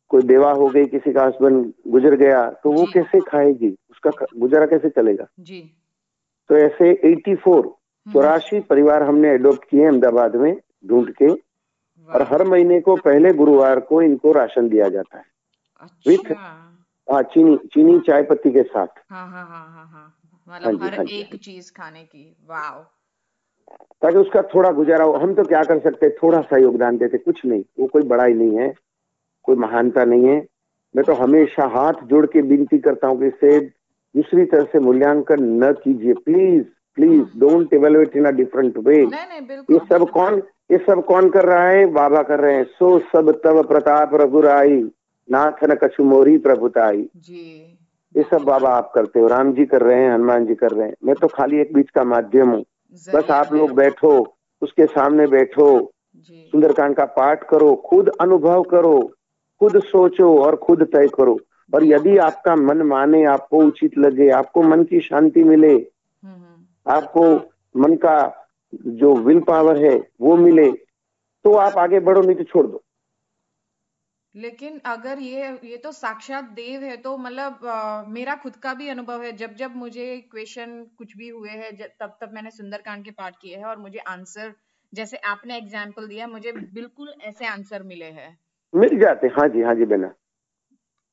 कोई 0.09 0.23
बेवा 0.23 0.53
हो 0.53 0.67
गई 0.67 0.85
किसी 0.85 1.13
का 1.13 1.25
हस्बैंड 1.25 1.73
गुजर 1.89 2.15
गया 2.15 2.51
तो 2.51 2.73
वो 2.73 2.87
कैसे 2.95 3.21
खाएगी? 3.21 3.77
उसका 3.91 4.27
गुजारा 4.37 4.67
कैसे 4.67 4.89
चलेगा? 4.89 5.27
जी। 5.41 5.71
तो 6.49 6.57
ऐसे 6.57 6.93
84 7.05 7.57
हम्म, 7.57 8.13
चौरासी 8.13 8.61
परिवार 8.61 9.03
हमने 9.03 9.31
अडोप्ट 9.35 9.65
किए 9.71 9.85
अहमदाबाद 9.85 10.37
में। 10.37 10.57
ढूंढ 10.85 11.11
के 11.23 11.31
और 12.09 12.23
हर 12.23 12.45
महीने 12.45 12.81
को 12.81 12.97
पहले 12.97 13.33
गुरुवार 13.33 13.81
को 13.81 14.03
इनको 14.03 14.33
राशन 14.33 14.69
दिया 14.69 14.89
जाता 14.89 15.19
है। 15.19 15.25
अच्छा। 15.81 16.35
हाँ 17.09 17.23
चीनी 17.23 17.57
चीनी 17.75 17.99
चाय 18.01 18.23
पत्ती 18.23 18.51
के 18.51 18.63
साथ। 18.63 18.87
हाँ 19.11 19.29
हाँ 19.31 19.47
हाँ 19.49 19.67
हाँ 19.69 19.87
हाँ। 19.87 19.87
हाँ 19.87 20.61
मतलब 20.61 20.83
हर 20.83 20.95
हाँ 20.95 21.05
एक 21.05 21.35
चीज़ 21.37 21.73
खाने 21.73 22.03
की। 22.05 22.37
वाह 22.49 22.71
ताकि 24.03 24.19
उसका 24.19 24.43
थोड़ा 24.55 24.71
गुजारा 24.71 25.05
हो। 25.05 25.13
हम 25.13 25.35
तो 25.35 25.45
क्या 25.45 25.63
कर 25.63 25.79
सकते 25.81 26.07
हैं 26.07 26.15
थोड़ा 26.23 26.41
सा 26.41 26.59
योगदान 26.59 26.97
देते 26.97 27.19
कुछ 27.19 27.45
नहीं। 27.45 27.63
वो 27.79 27.87
कोई 27.87 28.03
बड़ाई 28.03 28.33
नहीं 28.33 28.59
है 28.59 28.73
कोई 29.45 29.57
महानता 29.57 30.05
नहीं 30.05 30.25
है। 30.25 30.37
मैं 30.95 31.05
तो 31.05 31.15
हमेशा 31.15 31.67
हाथ 31.69 32.05
जोड़ 32.05 32.27
के 32.27 32.41
विनती 32.41 32.79
करता 32.79 33.09
हूँ 33.09 33.19
कि 33.21 33.27
इसे 33.27 33.59
दूसरी 33.61 34.45
तरह 34.45 34.65
से 34.65 34.79
मूल्यांकन 34.79 35.43
न 35.65 35.73
कीजिए। 35.73 36.13
Please 36.15 36.65
please 36.99 37.39
don't 37.39 37.75
evaluate 37.75 38.17
in 38.17 38.25
a 38.25 38.31
different 38.31 38.79
way 38.79 38.97
ये 39.03 39.79
सब 39.89 40.09
कौन 40.11 40.41
ये 40.71 40.79
सब 40.79 41.05
कौन 41.05 41.29
कर 41.31 41.45
रहा 41.45 41.69
है? 41.69 41.85
बाबा 41.87 42.23
कर 42.23 42.41
रहे 42.41 42.55
हैं। 42.55 42.65
सो 42.65 42.99
सब 43.09 43.31
तब 43.45 43.67
प्रताप 43.69 44.15
रघुराई 44.15 44.81
नाथ 45.29 45.65
न 45.65 45.75
कछु 45.75 46.05
मोरी 46.05 46.37
प्रभुताई। 46.39 47.09
ये 48.15 48.23
सब 48.23 48.43
बाबा 48.43 48.71
आप 48.71 48.91
करते 48.95 49.21
हो। 49.21 49.27
राम 49.27 49.53
जी 49.53 49.65
कर 49.67 49.83
रहे 49.83 50.03
हैं 50.03 50.13
हनुमान 50.15 50.47
जी 50.47 50.55
कर 50.55 50.71
रहे 50.71 50.87
हैं। 50.89 50.95
मैं 51.05 51.15
तो 51.15 51.29
खाली 51.29 51.61
एक 51.61 51.73
बीच 51.75 51.91
का 51.91 52.05
माध्यम 52.05 52.51
हूँ। 52.51 52.65
बस 53.07 53.31
आप 53.31 53.53
लोग 53.53 53.73
बैठो 53.73 54.13
उसके 54.63 54.87
सामने 54.87 55.27
बैठो। 55.27 55.69
सुंदरकांड 56.53 56.95
का 56.97 57.05
पाठ 57.17 57.45
करो 57.49 57.75
खुद 57.87 58.09
अनुभव 58.21 58.63
करो 58.63 58.99
खुद 59.61 59.79
सोचो 59.83 60.37
और 60.39 60.57
खुद 60.57 60.83
तय 60.95 61.09
करो। 61.15 61.39
और 61.73 61.85
यदि 61.85 62.17
आपका 62.19 62.55
मन 62.57 62.83
माने 62.83 63.23
आपको 63.27 63.59
उचित 63.59 63.99
लगे 63.99 64.29
आपको 64.31 64.63
मन 64.63 64.83
की 64.85 65.01
शांति 65.01 65.45
मिले 65.45 65.73
हम्म 65.73 66.33
हम्म। 66.33 66.93
आपको 66.93 67.25
मन 67.75 67.95
का 67.97 68.17
जो 68.73 69.15
विल 69.17 69.41
पावर 69.43 69.85
है 69.85 69.97
वो 70.21 70.37
मिले 70.37 70.71
तो 71.45 71.55
आप 71.59 71.79
आगे 71.79 72.01
बढ़ो 72.01 72.23
नहीं 72.23 72.37
तो 72.37 72.45
छोड़ 72.45 72.67
दो। 72.67 72.83
लेकिन 74.35 74.79
अगर 74.87 75.19
ये 75.19 75.49
ये 75.65 75.77
तो 75.77 75.93
साक्षात 75.93 76.45
देव 76.55 76.83
है 76.83 76.97
तो 76.97 77.17
मतलब 77.19 77.61
मेरा 78.09 78.35
खुद 78.37 78.57
का 78.57 78.73
भी 78.75 78.89
अनुभव 78.89 79.23
है 79.23 79.33
जब 79.37 79.55
जब 79.55 79.77
मुझे 79.77 80.07
क्वेश्चन 80.31 80.75
कुछ 80.99 81.17
भी 81.17 81.29
हुए 81.29 81.51
हैं 81.53 81.73
तब 82.01 82.17
तब 82.21 82.33
मैंने 82.35 82.51
सुंदरकांड 82.51 83.05
के 83.05 83.11
पाठ 83.13 83.37
किए 83.43 83.57
हैं 83.57 83.65
और 83.65 83.79
मुझे 83.79 83.99
आंसर 84.09 84.53
जैसे 84.93 85.17
आपने 85.27 85.57
एग्ज़ाम्पल 85.57 86.07
दिया 86.09 86.27
मुझे 86.27 86.53
बिल्कुल 86.53 87.13
ऐसे 87.23 87.47
आंसर 87.47 87.83
मिले 87.83 88.11
हैं। 88.13 88.37
मिल 88.75 88.99
जाते 88.99 89.27
हाँ 89.29 89.49
जी 89.49 89.63
हाँ 89.63 89.75
जी 89.75 89.85
बेना 89.85 90.13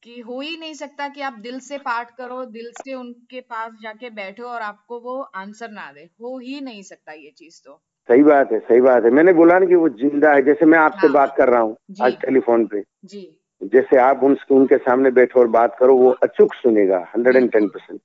कि 0.04 0.20
हो 0.20 0.40
ही 0.42 0.58
नहीं 0.58 0.74
सकता 0.74 1.08
कि 1.08 1.22
आप 1.22 1.34
दिल 1.34 1.60
से 1.60 1.78
पाठ 1.78 2.16
करो 2.16 2.44
दिल 2.46 2.72
से 2.78 2.94
उनके 2.94 3.42
पास 3.42 3.72
जाके 3.84 4.10
बैठो 4.10 4.44
और 4.44 4.62
आपको 4.62 5.00
वो 5.00 5.22
आंसर 5.22 5.70
ना 5.72 5.92
दे। 5.92 6.10
हो 6.22 6.38
ही 6.40 6.62
नहीं 6.62 6.82
सकता 6.84 7.12
ये 7.12 7.32
चीज़ 7.38 7.62
तो। 7.66 7.82
सही 8.10 8.24
बात 8.24 8.52
है 8.52 8.60
सही 8.60 8.82
बात 8.82 9.04
है। 9.04 9.10
मैंने 9.10 9.34
बोला 9.34 9.60
ना 9.60 9.66
कि 9.66 9.76
वो 9.76 9.90
ज़िंदा 9.90 10.34
है 10.34 10.42
जैसे 10.42 10.66
मैं 10.66 10.80
आपसे 10.80 11.08
हाँ। 11.08 11.14
बात 11.14 11.36
कर 11.38 11.50
रहा 11.50 11.62
हूँ 11.62 11.78
आज 12.02 12.14
टेलीफोन 12.22 12.66
पे। 12.68 12.84
जी। 13.06 13.40
जैसे 13.74 13.98
आप 13.98 14.24
उन 14.24 14.38
उनके 14.52 14.78
सामने 14.78 15.12
बैठो 15.12 15.40
और 15.40 15.48
बात 15.48 15.76
करो 15.80 15.96
वो 15.98 16.10
अचूक 16.24 16.54
सुनेगा 16.54 16.98
हंड्रेड 17.16 17.36
एंड 17.36 17.52
टेन 17.52 17.68
परसेंट 17.68 18.00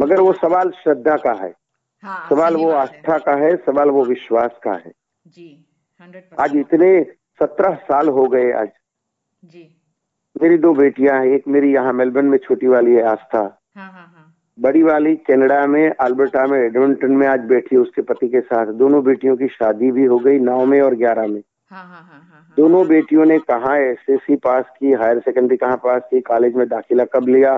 मगर 0.00 0.20
वो 0.20 0.32
सवाल 0.32 0.70
श्रद्धा 0.70 1.16
का 1.16 1.32
है। 1.32 1.52
हाँ 2.02 2.28
सवाल 2.28 2.56
वो 2.56 2.70
आस्था 2.70 3.18
का 3.18 3.34
है 3.36 3.54
सवाल 3.56 3.90
वो 3.90 4.04
विश्वास 4.04 4.58
का 4.62 4.72
है। 4.72 4.92
जी 5.26 5.48
हंड्रेड 6.00 6.40
आज 6.40 6.56
इतने 6.56 6.90
सत्रह 7.38 7.74
साल 7.84 8.08
हो 8.08 8.26
गए 8.28 8.50
आज। 8.52 8.70
जी। 9.42 9.81
मेरी 10.36 10.56
दो 10.58 10.72
बेटियाँ 10.74 11.18
हैं। 11.20 11.26
एक 11.26 11.48
मेरी 11.48 11.72
यहाँ 11.74 11.92
मेलबर्न 11.92 12.26
में 12.26 12.38
छोटी 12.38 12.66
वाली 12.66 12.92
है 12.92 13.02
आस्था। 13.02 13.38
हाँ 13.76 13.90
हाँ 13.92 14.06
हाँ। 14.06 14.28
बड़ी 14.58 14.82
वाली 14.82 15.14
कनाडा 15.28 15.66
में 15.66 15.90
अल्बर्टा 15.90 16.46
में 16.46 16.58
एडमंटन 16.58 17.12
में 17.12 17.26
आज 17.26 17.40
बैठी 17.40 17.74
है। 17.76 17.80
उसके 17.82 18.02
पति 18.02 18.28
के 18.28 18.40
साथ 18.40 18.72
दोनों 18.74 19.02
बेटियों 19.04 19.36
की 19.36 19.46
शादी 19.48 19.90
भी 19.90 20.04
हो 20.04 20.18
गई 20.18 20.38
नौ 20.38 20.64
में 20.64 20.80
और 20.80 20.94
ग्यारह 20.94 21.26
में। 21.26 21.42
हाँ 21.70 21.84
हाँ 21.84 22.02
हाँ 22.02 22.20
हाँ 22.20 22.40
हाँ। 22.42 22.54
दोनों 22.56 22.86
बेटियों 22.88 23.24
ने 23.24 23.38
कहाँ 23.38 23.76
एसएससी 23.78 24.36
पास 24.36 24.64
की 24.80 24.92
हायर 24.92 25.18
सेकेंडरी 25.20 25.56
कहाँ 25.56 25.76
पास 25.76 26.02
की 26.10 26.20
कॉलेज 26.20 26.54
में 26.54 26.66
दाखिला 26.68 27.04
कब 27.04 27.28
लिया 27.28 27.56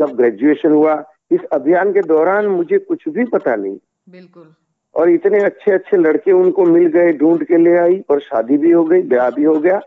कब 0.00 0.16
ग्रेजुएशन 0.16 0.72
हुआ? 0.72 1.04
इस 1.32 1.40
अभियान 1.52 1.92
के 1.92 2.00
दौरान 2.02 2.46
मुझे 2.46 2.78
कुछ 2.78 3.08
भी 3.08 3.24
पता 3.24 3.54
नहीं। 3.56 3.76
बिल्कुल। 4.08 4.52
और 4.94 5.10
इतने 5.10 5.38
अच्छे 5.38 5.72
अच्छे 5.72 5.96
लड़के 5.96 6.32
उनको 6.32 6.64
मिल 6.64 6.86
गए 6.86 7.12
ढूंढ 7.12 7.42
के 7.44 7.56
ले 7.56 7.76
आई 7.78 8.02
और 8.10 8.20
शादी 8.20 8.56
भी 8.58 8.70
हो 8.70 8.84
गई 8.84 9.02
ब्याह 9.02 9.30
भी 9.30 9.44
हो 9.44 9.54
गया। 9.60 9.80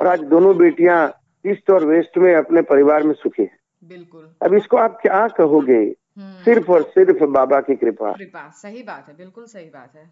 और 0.00 0.06
आज 0.06 0.20
दोनों 0.24 0.56
बेटियाँ 0.56 0.98
ईस्ट 1.46 1.70
और 1.70 1.84
वेस्ट 1.84 2.18
में 2.18 2.34
अपने 2.34 2.62
परिवार 2.62 3.02
में 3.02 3.14
सुखी 3.14 3.42
है। 3.42 3.50
बिल्कुल। 3.84 4.30
अब 4.42 4.54
इसको 4.54 4.76
आप 4.76 4.98
क्या 5.02 5.28
कहोगे? 5.28 5.94
हम्म। 6.18 6.42
सिर्फ़ 6.42 6.72
और 6.72 6.82
सिर्फ़ 6.82 7.24
बाबा 7.24 7.60
की 7.60 7.74
कृपा। 7.76 8.12
कृपा 8.12 8.50
सही 8.50 8.82
बात 8.82 9.06
है 9.08 9.16
बिल्कुल 9.16 9.44
सही 9.44 9.64
बात 9.64 9.92
है। 9.96 10.10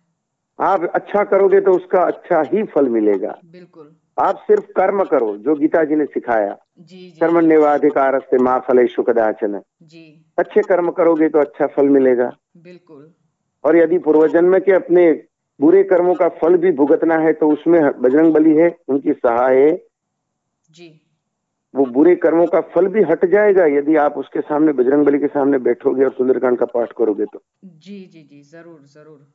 आप 0.60 0.84
अच्छा 0.84 1.24
करोगे 1.24 1.60
तो 1.60 1.72
उसका 1.72 2.02
अच्छा 2.02 2.42
ही 2.42 2.62
फल 2.62 2.88
मिलेगा। 2.88 3.38
बिल्कुल। 3.44 3.96
आप 4.18 4.36
सिर्फ़ 4.36 4.66
कर्म 4.66 5.04
करो 5.04 5.36
जो 5.36 5.54
गीता 5.54 5.84
जी 5.84 5.94
ने 5.94 6.04
सिखाया। 6.04 6.58
जी 6.80 7.10
जी। 7.10 7.20
कर्मण्यवाधिकार 7.20 8.20
से 8.20 8.38
माँ 8.38 8.64
फल 8.68 8.86
सुखदाचन 8.86 9.60
जी। 9.82 10.24
अच्छे 10.38 10.62
कर्म 10.62 10.90
करोगे 10.90 11.28
तो 11.28 11.38
अच्छा 11.38 11.66
फल 11.66 11.88
मिलेगा। 11.88 12.36
बिल्कुल। 12.56 13.12
और 13.64 13.76
यदि 13.76 13.98
पूर्वजन्म 13.98 14.58
के 14.58 14.72
अपने 14.72 15.24
बुरे 15.60 15.82
कर्मों 15.82 16.14
का 16.14 16.28
फल 16.28 16.56
भी 16.56 16.72
भुगतना 16.72 17.14
है 17.14 17.32
तो 17.32 17.50
उसमें 17.50 18.00
बजरंग 18.00 18.32
बली 18.34 18.54
है 18.54 18.76
उनकी 18.88 19.12
सहाय 19.12 19.56
है। 19.56 19.82
जी। 20.70 21.01
वो 21.74 21.84
बुरे 21.88 22.14
कर्मों 22.16 22.46
का 22.46 22.60
फल 22.72 22.86
भी 22.88 23.02
हट 23.04 23.24
जाएगा 23.26 23.64
यदि 23.68 23.96
आप 23.98 24.18
उसके 24.18 24.40
सामने 24.42 24.72
बजरंग 24.74 25.06
बली 25.06 25.18
के 25.18 25.26
सामने 25.28 25.58
बैठोगे 25.60 26.04
और 26.04 26.12
सुंदरकांड 26.12 26.58
का 26.58 26.66
पाठ 26.68 26.92
करोगे 26.98 27.26
तो। 27.26 27.42
जी 27.64 27.98
जी 28.06 28.22
जी 28.22 28.42
ज़रूर 28.42 28.80
ज़रूर। 28.88 29.26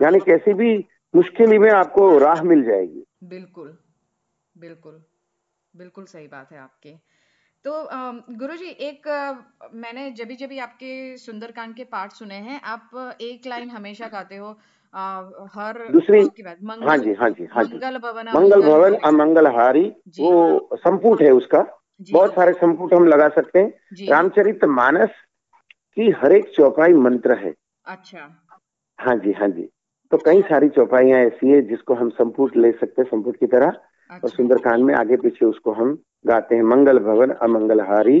यानी 0.00 0.18
कैसी 0.22 0.54
भी 0.54 0.76
मुश्किल 1.14 1.58
में 1.58 1.70
आपको 1.72 2.16
राह 2.18 2.42
मिल 2.44 2.64
जाएगी। 2.64 3.04
बिल्कुल 3.26 3.76
बिल्कुल 4.54 5.02
बिल्कुल 5.74 6.04
सही 6.06 6.26
बात 6.28 6.52
है 6.52 6.58
आपकी। 6.58 6.98
तो 7.64 7.72
गुरु 8.36 8.56
जी 8.56 8.68
एक 8.82 9.08
मैंने 9.74 10.10
जब 10.12 10.32
जब 10.38 10.52
आपके 10.62 11.16
सुंदरकांड 11.18 11.74
के 11.74 11.84
पाठ 11.86 12.12
सुने 12.12 12.34
हैं 12.42 12.60
आप 12.66 13.16
एक 13.20 13.46
लाइन 13.46 13.70
हमेशा 13.70 14.08
गाते 14.08 14.36
हो 14.36 14.52
हर 14.94 15.78
दूसरी 15.92 16.20
हाँ 16.86 16.96
जी 16.98 17.14
हाँ 17.14 17.30
जी 17.30 17.48
हाँ 17.52 17.64
जी। 17.64 17.74
मंगल 17.74 17.98
भवन 17.98 18.28
मंगल 18.34 18.62
भवन 18.62 18.94
हारी। 18.94 19.00
अमंगलहारी 19.04 19.84
वो 20.20 20.68
संपुट 20.74 21.22
है 21.22 21.30
उसका। 21.30 21.64
बहुत 22.12 22.34
सारे 22.34 22.52
संपुट 22.52 22.94
हम 22.94 23.06
लगा 23.08 23.28
सकते 23.28 23.58
हैं। 23.58 24.06
रामचरित 24.08 24.64
मानस 24.64 25.10
की 25.96 26.10
हर 26.10 26.32
एक 26.32 26.48
चौपाई 26.56 26.92
मंत्र 26.92 27.38
है। 27.38 27.54
अच्छा। 27.86 28.28
हाँ 28.98 29.16
जी 29.16 29.32
हाँ 29.32 29.48
जी। 29.48 29.68
तो 30.12 30.16
कई 30.16 30.42
सारी 30.42 30.68
चौपाइयाँ 30.68 31.20
ऐसी 31.20 31.50
है 31.50 31.60
जिसको 31.62 31.94
हम 31.94 32.08
संपुट 32.10 32.56
ले 32.56 32.72
सकते 32.72 33.02
हैं 33.02 33.08
संपुट 33.10 33.36
की 33.36 33.46
तरह। 33.46 33.66
और 33.66 34.14
अच्छा। 34.14 34.28
सुंदरकांड 34.28 34.84
में 34.84 34.94
आगे 34.94 35.16
पीछे 35.16 35.46
उसको 35.46 35.72
हम 35.72 35.98
गाते 36.26 36.54
हैं 36.54 36.62
मंगल 36.62 36.98
भवन 36.98 37.30
अमंगलहारी 37.30 38.20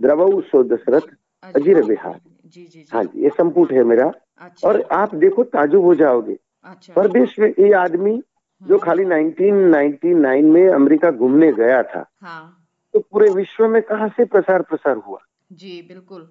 द्रवऊ 0.00 0.40
सो 0.40 0.62
दशरथ 0.64 1.14
अच्छा। 1.42 1.60
अजीर 1.60 1.82
बिहार। 1.84 2.20
जी 2.46 2.60
जी 2.62 2.66
जी 2.66 2.84
हाँ 2.92 3.02
जी 3.04 3.22
ये 3.22 3.28
संपुट 3.28 3.72
है 3.72 3.84
मेरा। 3.84 4.12
अच्छा। 4.40 4.68
और 4.68 4.80
आप 4.92 5.14
देखो 5.14 5.42
ताजुब 5.44 5.84
हो 5.84 5.94
जाओगे। 5.94 6.36
अच्छा। 6.64 6.92
परदेश 6.94 7.38
में 7.38 7.48
ये 7.48 7.72
आदमी 7.72 8.16
जो 8.62 8.74
हम्म, 8.74 8.78
खाली 8.78 9.04
1999 9.04 10.42
में 10.42 10.68
अमेरिका 10.68 11.10
घूमने 11.10 11.52
गया 11.52 11.82
था 11.82 12.04
हाँ। 12.22 12.56
तो 12.94 13.00
पूरे 13.00 13.30
विश्व 13.30 13.68
में 13.68 13.80
कहा 13.82 14.08
से 14.08 14.24
प्रसार 14.24 14.62
प्रसार 14.62 14.96
हुआ? 14.96 15.18
जी 15.52 15.82
बिल्कुल। 15.88 16.28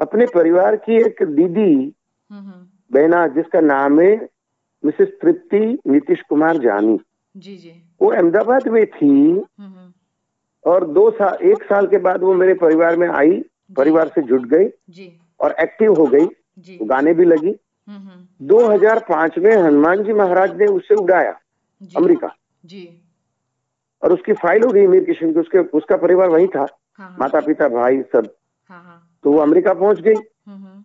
अपने 0.00 0.26
परिवार 0.26 0.76
की 0.76 0.96
एक 0.96 1.22
दीदी 1.22 1.94
हम्म 2.30 2.40
हम्म। 2.40 2.66
बहना 2.92 3.26
जिसका 3.26 3.60
नाम 3.60 4.00
है 4.00 4.28
मिसेस 4.84 5.08
तृप्ति 5.22 5.78
नीतीश 5.86 6.20
कुमार 6.28 6.56
जानी। 6.56 6.98
जी 7.36 7.56
जी। 7.56 7.72
वो 8.02 8.10
अहमदाबाद 8.10 8.68
में 8.68 8.86
थी 8.86 9.40
और 10.64 10.86
दो 10.86 11.10
साल 11.10 11.38
एक 11.42 11.62
साल 11.62 11.86
के 11.86 11.98
बाद 11.98 12.22
वो 12.22 12.34
मेरे 12.34 12.54
परिवार 12.54 12.96
में 12.96 13.08
आई। 13.08 13.44
परिवार 13.76 14.08
से 14.08 14.22
जुट 14.22 14.46
गई 14.46 14.68
जी। 14.90 15.20
और 15.40 15.54
एक्टिव 15.60 15.94
हो 15.94 16.06
गई। 16.06 16.26
जी। 16.58 16.78
गाने 16.82 17.14
भी 17.14 17.24
लगी। 17.24 17.60
हम्म 17.88 18.08
हम्म। 18.08 18.46
2005 18.46 19.38
में 19.38 19.56
हनुमान 19.56 20.04
जी 20.04 20.12
महाराज 20.12 20.56
ने 20.56 20.66
उसे 20.66 20.94
उड़ाया 20.94 21.40
अमेरिका। 21.96 22.36
जी। 22.64 23.02
और 24.02 24.12
उसकी 24.12 24.32
फ़ाइल 24.32 24.62
हो 24.62 24.70
गई 24.70 24.86
मीर 24.86 25.04
किशन 25.04 25.32
की 25.32 25.40
उसके 25.40 25.58
उसका 25.58 25.96
परिवार 25.96 26.28
वही 26.28 26.46
था। 26.46 26.60
हाँ 26.60 27.08
हाँ। 27.08 27.16
माता 27.20 27.40
पिता 27.40 27.68
भाई 27.68 28.02
सब। 28.02 28.34
हाँ 28.70 28.82
हाँ। 28.84 29.18
तो 29.24 29.32
वो 29.32 29.38
अमेरिका 29.38 29.74
पहुँच 29.74 30.00
गई। 30.00 30.14
हम्म 30.14 30.64
हम्म। 30.64 30.84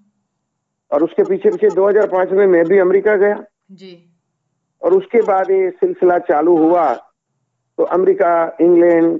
और 0.91 1.03
उसके 1.03 1.23
पीछे 1.23 1.49
पीछे 1.49 1.69
2005 1.69 2.31
में 2.31 2.47
मैं 2.47 2.65
भी 2.65 2.77
अमेरिका 2.77 3.15
गया। 3.15 3.43
जी। 3.71 4.09
और 4.81 4.93
उसके 4.93 5.21
बाद 5.21 5.51
ये 5.51 5.69
सिलसिला 5.69 6.19
चालू 6.19 6.57
हुआ। 6.57 6.93
तो 7.77 7.83
America 7.83 8.57
England 8.61 9.19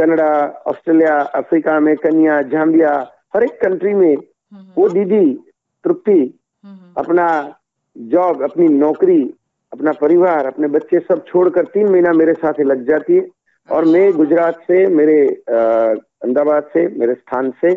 Canada 0.00 0.28
Australia 0.66 1.16
Africa 1.36 1.78
में 1.80 1.94
कन्या 1.96 2.40
जाम्बिया 2.52 2.92
हर 3.34 3.44
एक 3.44 3.60
कंट्री 3.62 3.94
में 3.94 4.14
हम्म 4.14 4.58
हम्म। 4.58 4.72
वो 4.76 4.88
दीदी 4.88 5.24
तृप्ति 5.84 6.20
हम्म 6.64 6.92
अपना 6.96 7.26
जॉब 7.96 8.42
अपनी 8.42 8.68
नौकरी 8.68 9.22
अपना 9.72 9.92
परिवार 10.00 10.46
अपने 10.46 10.68
बच्चे 10.68 10.98
सब 11.00 11.24
छोड़कर 11.26 11.64
तीन 11.74 11.88
महीना 11.88 12.12
मेरे 12.12 12.32
साथ 12.34 12.58
ही 12.58 12.64
लग 12.64 12.86
जाती 12.88 13.16
है। 13.16 13.26
और 13.68 13.84
मैं 13.84 14.10
गुजरात 14.12 14.60
से 14.66 14.86
मेरे 14.86 15.18
अहमदाबाद 15.50 16.70
से 16.72 16.86
मेरे 16.98 17.14
स्थान 17.14 17.50
से 17.60 17.68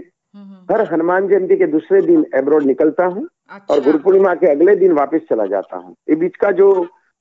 हर 0.72 0.82
हनुमान 0.94 1.28
जयंती 1.28 1.56
के 1.56 1.66
दूसरे 1.68 2.02
दिन 2.02 2.26
एब्रोड 2.36 2.64
निकलता 2.64 3.06
हूँ 3.06 3.28
अच्छा। 3.50 3.74
और 3.74 3.78
अच्छा। 3.78 3.86
गुरु 3.86 4.04
पूर्णिमा 4.04 4.34
के 4.36 4.48
अगले 4.48 4.76
दिन 4.76 4.92
वापस 4.92 5.28
चला 5.30 5.46
जाता 5.46 5.78
हूँ। 5.78 5.96
ये 6.10 6.16
बीच 6.16 6.36
का 6.36 6.52
जो 6.52 6.70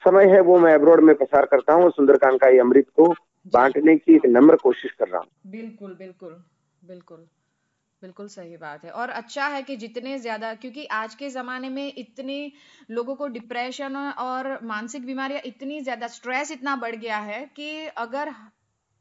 समय 0.02 0.26
है 0.26 0.40
वो 0.40 0.58
मैं 0.58 0.74
एब्रोड 0.74 1.00
में 1.00 1.14
पसार 1.14 1.46
करता 1.46 1.74
हूँ 1.74 1.90
सुंदरकांड 1.90 2.38
का 2.40 2.48
ये 2.48 2.58
अमृत 2.58 2.86
को 2.96 3.12
बांटने 3.46 3.96
की 3.96 4.14
एक 4.14 4.26
नम्र 4.28 4.56
कोशिश 4.56 4.92
कर 4.92 5.08
रहा 5.08 5.20
हूँ। 5.20 5.52
बिल्कुल 5.52 5.94
बिल्कुल 5.94 6.42
बिल्कुल 6.82 7.26
बिल्कुल 8.02 8.26
सही 8.28 8.56
बात 8.56 8.84
है। 8.84 8.90
और 8.92 9.08
अच्छा 9.10 9.46
है 9.46 9.62
कि 9.62 9.76
जितने 9.76 10.18
ज़्यादा 10.18 10.52
क्योंकि 10.54 10.84
आज 10.92 11.14
के 11.14 11.28
जमाने 11.30 11.68
में 11.68 11.92
इतने 11.98 12.36
लोगों 12.90 13.14
को 13.14 13.26
डिप्रेशन 13.28 13.96
और 13.96 14.58
मानसिक 14.64 15.06
बीमारियाँ 15.06 15.40
इतनी 15.46 15.80
ज़्यादा 15.80 16.06
स्ट्रेस 16.08 16.50
इतना 16.52 16.74
बढ़ 16.76 16.96
गया 16.96 17.18
है 17.20 17.44
कि 17.56 17.86
अगर 17.98 18.32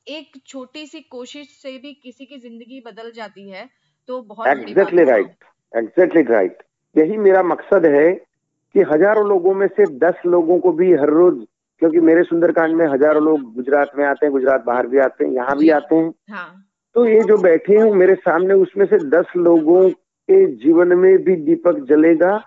एक 0.08 0.38
छोटी 0.48 0.86
सी 0.88 1.02
कोशिश 1.10 1.48
से 1.62 1.78
भी 1.78 1.94
किसी 1.94 2.26
की 2.26 2.38
ज़िंदगी 2.40 2.82
बदल 2.86 3.12
जाती 3.12 3.50
है 3.50 3.70
तो 4.10 4.22
बहुत 4.24 4.48
एग्जैक्टली 4.48 5.04
राइट 5.04 5.46
एग्जैक्टली 5.74 6.22
राइट 6.24 6.64
यही 6.96 7.18
मेरा 7.20 7.44
मकसद 7.44 7.86
है 7.88 8.14
कि 8.14 8.82
हज़ारों 8.92 9.28
लोगों 9.30 9.54
में 9.54 9.68
से 9.68 9.86
दस 10.00 10.22
लोगों 10.26 10.60
को 10.60 10.72
भी 10.72 10.92
हर 10.94 11.10
रोज 11.12 11.46
क्योंकि 11.82 12.00
मेरे 12.02 12.24
सुंदरकांड 12.24 12.76
में 12.76 12.86
हज़ारों 12.88 13.24
लोग 13.24 13.54
गुजरात 13.54 13.92
में 13.98 14.06
आते 14.06 14.26
हैं 14.26 14.32
गुजरात 14.34 14.64
बाहर 14.66 14.88
भी 14.88 14.98
आते 15.00 15.26
हैं 15.26 15.32
यहाँ 15.34 15.58
भी 15.58 15.70
आते 15.72 15.96
हैं। 15.96 16.14
हाँ। 16.30 16.50
तो 16.96 17.06
ये 17.06 17.22
जो 17.24 17.38
बैठे 17.40 17.78
हैं 17.78 17.92
मेरे 17.94 18.16
सामने 18.18 18.54
उसमें 18.60 18.86
से 18.86 18.98
दस 19.10 19.32
लोगों 19.38 19.90
के 19.90 20.46
जीवन 20.58 20.94
में 20.98 21.18
भी 21.24 21.36
दीपक 21.44 21.80
जलेगा 21.90 22.38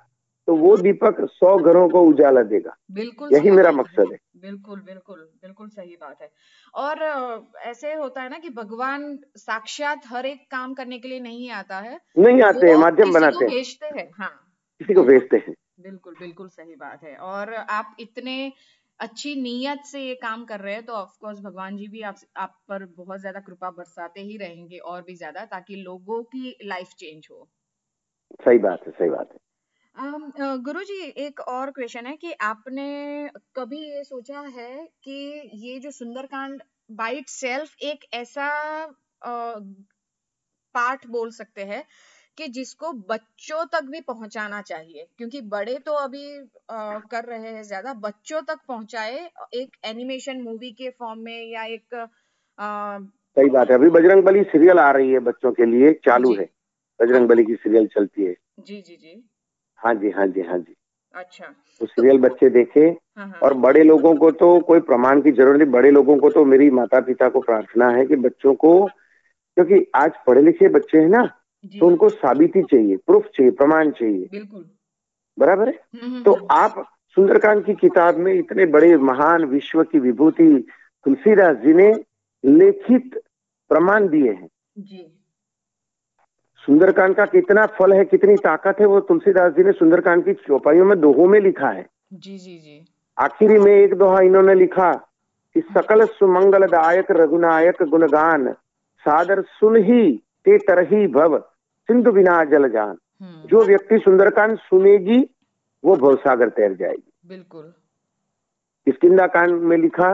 तो 0.49 0.55
वो 0.57 0.77
दीपक 0.77 1.17
सौ 1.31 1.57
घरों 1.59 1.89
को 1.89 2.01
उजाला 2.03 2.43
देगा। 2.45 2.77
बिल्कुल 2.93 3.33
यही 3.33 3.51
मेरा 3.51 3.71
मकसद 3.73 4.13
है। 4.13 4.19
बिल्कुल 4.41 4.81
बिल्कुल 4.81 5.19
बिल्कुल 5.43 5.69
सही 5.69 5.97
बात 5.97 6.19
है। 6.23 6.31
और 6.75 7.03
ऐसे 7.67 7.93
होता 7.95 8.23
है 8.23 8.31
ना 8.31 8.39
कि 8.39 8.51
भगवान 8.53 9.19
साक्षात 9.39 10.03
हर 10.07 10.27
एक 10.27 10.47
काम 10.51 10.75
करने 10.75 10.99
के 10.99 11.09
लिए 11.09 11.21
नहीं 11.21 11.51
आता 11.53 11.79
है। 11.79 11.99
नहीं 12.19 12.43
आते 12.43 12.67
हैं 12.67 12.77
माध्यम 12.79 13.13
बनाते 13.13 13.45
हैं। 13.45 13.53
भेजते 13.55 13.87
हैं 13.95 14.09
हाँ। 14.19 14.31
किसी 14.81 14.95
को 14.95 15.03
भेजते 15.03 15.37
हैं। 15.39 15.55
बिल्कुल 15.81 16.15
बिल्कुल 16.21 16.49
सही 16.49 16.75
बात 16.77 17.03
है। 17.05 17.17
और 17.17 17.55
आप 17.55 17.97
इतने 18.01 18.53
अच्छी 19.01 19.35
नीयत 19.37 19.85
से 19.85 20.01
ये 20.01 20.15
काम 20.17 20.45
कर 20.45 20.61
रहे 20.61 20.75
हैं 20.75 20.85
तो 20.85 20.93
ऑफ़ 20.95 21.17
कोर्स 21.21 21.41
भगवान 21.41 21.77
जी 21.77 21.89
भी 21.89 22.01
आप 22.05 22.17
आप 22.39 22.59
पर 22.69 22.85
बहुत 22.97 23.21
ज़्यादा 23.21 23.41
कृपा 23.43 23.71
बरसाते 23.73 24.21
ही 24.23 24.37
रहेंगे 24.39 24.79
और 24.87 25.03
भी 25.03 25.17
ज़्यादा 25.17 25.45
ताकि 25.49 25.77
लोगों 25.79 26.23
की 26.27 26.57
लाइफ 26.65 26.95
चेंज 26.99 27.29
हो। 27.31 27.49
सही 28.41 28.59
बात 28.61 28.87
है 28.87 28.93
सही 28.93 29.09
बात 29.11 29.33
है। 29.33 29.39
गुरु 30.65 30.83
जी 30.85 30.95
एक 31.19 31.41
और 31.43 31.71
क्वेश्चन 31.71 32.07
है 32.07 32.17
कि 32.17 32.33
आपने 32.43 32.87
कभी 33.57 33.79
ये 33.81 34.03
सोचा 34.05 34.41
है 34.53 34.71
कि 35.05 35.17
ये 35.59 35.79
जो 35.81 35.91
सुंदरकांड 35.93 36.63
बाइट 36.95 37.29
सेल्फ 37.31 37.75
एक 37.85 38.05
ऐसा 38.15 38.49
पार्ट 40.75 41.07
बोल 41.09 41.31
सकते 41.33 41.65
हैं 41.65 41.85
कि 42.39 42.49
जिसको 42.49 42.93
बच्चों 43.09 43.65
तक 43.65 43.85
भी 43.85 44.01
पहुंचाना 44.01 44.61
चाहिए 44.63 45.07
क्योंकि 45.19 45.41
बड़े 45.41 45.79
तो 45.79 45.93
अभी 45.93 46.25
अ, 46.37 46.99
कर 47.11 47.25
रहे 47.25 47.51
हैं 47.53 47.63
ज़्यादा 47.63 47.93
बच्चों 47.95 48.41
तक 48.43 48.59
पहुँचाए 48.69 49.29
एक 49.55 49.77
एनिमेशन 49.85 50.41
मूवी 50.43 50.71
के 50.73 50.91
फॉर्म 50.91 51.19
में 51.19 51.51
या 51.53 51.65
एक 51.65 51.95
सही 53.37 53.49
बात 53.51 53.71
है। 53.71 53.75
अभी 53.75 53.89
बजरंग 53.91 54.23
बली 54.25 54.43
सीरियल 54.43 54.79
आ 54.79 54.91
रही 54.91 55.13
है 55.13 55.19
बच्चों 55.19 55.53
के 55.53 55.67
लिए 55.67 55.93
चालू 56.07 56.35
है। 56.35 56.49
बजरंग 57.01 57.29
बली 57.29 57.45
की 57.45 57.55
सीरियल 57.55 57.87
चलती 57.87 58.25
है। 58.25 58.35
जी 58.61 58.81
जी 58.83 58.97
जी। 58.97 59.23
हाँ 59.79 59.95
जी 59.95 60.11
हाँ 60.11 60.27
जी 60.27 60.41
हाँ 60.41 60.59
जी। 60.59 60.75
अच्छा। 61.15 61.45
तो 61.81 61.87
सीरियल 61.87 62.19
बच्चे 62.19 62.51
देखे 62.51 62.81
हाँ 62.81 63.27
हाँ। 63.29 63.39
और 63.43 63.55
बड़े 63.55 63.83
लोगों 63.83 64.15
को 64.17 64.31
तो 64.31 64.59
कोई 64.61 64.81
प्रमाण 64.81 65.21
की 65.23 65.33
ज़रूरत 65.33 65.59
नहीं। 65.59 65.71
बड़े 65.71 65.91
लोगों 65.91 66.17
को 66.19 66.31
तो 66.31 66.45
मेरी 66.45 66.71
माता 66.71 67.01
पिता 67.01 67.29
को 67.29 67.41
प्रार्थना 67.41 67.89
है 67.89 68.07
कि 68.07 68.17
बच्चों 68.17 68.55
को 68.55 68.85
क्योंकि 68.87 69.87
आज 69.95 70.13
पढ़े 70.27 70.43
लिखे 70.43 70.69
बच्चे 70.69 70.99
हैं 70.99 71.09
ना 71.09 71.23
तो 71.67 71.87
उनको 71.87 72.09
साबिती 72.09 72.63
चाहिए 72.63 72.97
प्रूफ 72.97 73.25
चाहिए 73.25 73.51
प्रमाण 73.51 73.91
चाहिए। 73.91 74.29
बिल्कुल। 74.31 74.65
बराबर 75.39 75.69
है? 75.69 75.81
हम्म, 75.95 76.13
हम्म, 76.13 76.23
तो 76.23 76.47
आप 76.51 76.85
सुंदरकांड 77.09 77.65
की 77.65 77.75
किताब 77.75 78.17
में 78.17 78.35
इतने 78.35 78.67
बड़े 78.67 78.97
महान 78.97 79.45
विश्व 79.45 79.83
की 79.83 79.99
विभूति 79.99 80.67
तुलसीदास 81.05 81.57
जी 81.57 81.75
ने 81.75 81.95
लिखित 82.45 83.21
प्रमाण 83.69 84.09
दिए 84.09 84.33
हैं। 84.33 84.49
जी। 84.79 85.21
सुंदरकांड 86.57 87.15
का 87.15 87.25
कितना 87.25 87.67
फल 87.67 87.93
है 87.93 88.05
कितनी 88.05 88.37
ताकत 88.37 88.77
है 88.81 88.87
वो 88.87 89.01
तुलसीदास 89.01 89.53
जी 89.53 89.65
ने 89.65 89.73
सुंदरकांड 89.73 90.25
की 90.25 90.35
चौपाइयों 90.35 90.85
में 90.85 91.01
दोहों 91.01 91.29
में 91.29 91.41
लिखा 91.41 91.69
है। 91.69 91.87
जी 92.13 92.39
जी 92.39 92.59
जी। 92.59 92.89
आखिरी 93.19 93.59
में 93.59 93.73
एक 93.73 93.95
दोहा 93.95 94.21
इन्होंने 94.21 94.55
लिखा 94.55 94.93
कि 95.55 95.61
सकल 95.61 96.07
सुमंगल 96.07 96.67
दायक 96.67 97.07
रघुनायक 97.11 97.83
गुणगान 97.83 98.53
सादर 99.01 99.43
सुन 99.43 99.77
ही 99.77 100.17
ते 100.17 100.59
तरही 100.59 101.07
भव 101.07 101.45
सिंधु 101.87 102.13
बिना 102.13 102.45
जल 102.45 102.69
जान। 102.69 102.97
हम्म। 103.21 103.49
जो 103.49 103.65
व्यक्ति 103.65 103.99
सुंदरकांड 103.99 104.59
सुनेगी 104.59 105.31
वो 105.85 105.97
भवसागर 105.97 106.49
तैर 106.49 106.75
जाएगी। 106.75 107.13
बिल्कुल। 107.27 107.63
किसकिंदा 108.85 109.27
कांड 109.27 109.51
में 109.51 109.77
लिखा 109.77 110.09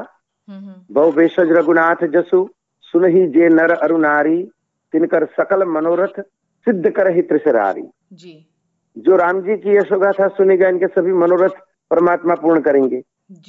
हम्म 0.48 0.58
हम्म। 0.58 0.94
भव 0.94 1.12
भेषज 1.12 1.48
रघुनाथ 1.50 2.06
जसु 2.06 2.48
सुन 2.80 3.04
ही 3.04 3.26
जे 3.26 3.48
नर 3.48 3.70
अरु 3.70 3.98
नारी 3.98 4.50
तिनकर 4.92 5.24
सकल 5.24 5.64
मनोरथ 5.64 6.22
सिद्ध 6.64 6.90
कर 6.90 7.10
ही 7.10 7.22
त्रिशरारी। 7.22 7.90
जी। 8.12 8.46
जो 8.98 9.16
राम 9.16 9.40
जी 9.40 9.56
की 9.56 9.76
यशोगाथा 9.76 10.28
सुनेगा 10.28 10.68
इनके 10.68 10.86
सभी 10.86 11.12
मनोरथ 11.12 11.50
परमात्मा 11.90 12.34
पूर्ण 12.34 12.60
करेंगे। 12.60 13.02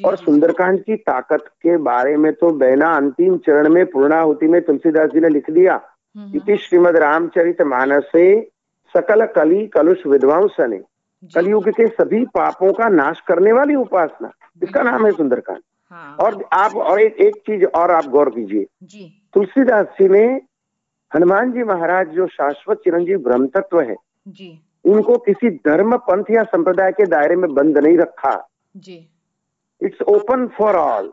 और 0.06 0.16
सुंदरकांड 0.16 0.84
की 0.84 0.96
ताकत 0.96 1.44
के 1.48 1.78
बारे 1.78 2.18
में 2.18 2.34
तो 2.34 2.52
बहना 2.52 2.90
अंतिम 2.90 3.38
चरण 3.38 3.70
में 3.70 3.86
पूर्णाहुति 3.86 4.48
में 4.48 4.62
तुलसीदास 4.62 5.10
जी 5.10 5.20
ने 5.20 5.30
लिख 5.30 5.50
दिया। 5.50 5.91
इति 6.16 6.58
श्रीमद 6.58 6.96
रामचरित 6.98 7.62
मानसे 7.64 8.26
सकल 8.96 9.26
कली 9.26 9.66
कलुष 9.68 10.06
विद्वांसने 10.08 10.78
जी। 10.78 11.34
कलयुग 11.36 11.70
के 11.70 11.88
सभी 11.88 12.24
पापों 12.26 12.72
का 12.74 12.88
नाश 12.90 13.20
करने 13.20 13.52
वाली 13.52 13.76
उपासना। 13.76 14.32
इसका 14.64 14.82
नाम 14.84 15.06
है 15.06 15.12
सुंदरकांड। 15.12 15.60
हाँ। 15.92 16.16
और 16.16 16.44
आप 16.54 16.76
और 16.76 17.02
एक 17.02 17.16
एक 17.18 17.36
चीज़ 17.38 17.66
और 17.66 17.92
आप 17.92 18.06
गौर 18.06 18.30
कीजिए। 18.30 18.64
तुलसीदास 19.34 19.86
जी 20.00 20.08
ने 20.10 20.24
हनुमान 21.12 21.52
जी 21.52 21.64
महाराज 21.64 22.10
जो 22.10 22.28
शाश्वत 22.28 22.78
चिरंजीव 22.78 23.20
ब्रह्म 23.20 23.48
तत्व 23.48 23.80
है 23.82 23.96
जी। 24.28 24.48
इनको 24.86 25.18
किसी 25.18 25.50
धर्म 25.66 25.98
पंथ 25.98 26.32
या 26.32 26.44
संप्रदाय 26.44 26.92
के 26.92 27.06
दायरे 27.06 27.36
में 27.36 27.54
बंद 27.54 27.78
नहीं 27.78 27.98
रखा। 27.98 28.34
It's 29.82 30.02
open 30.02 30.48
for 30.48 30.76
all 30.76 31.12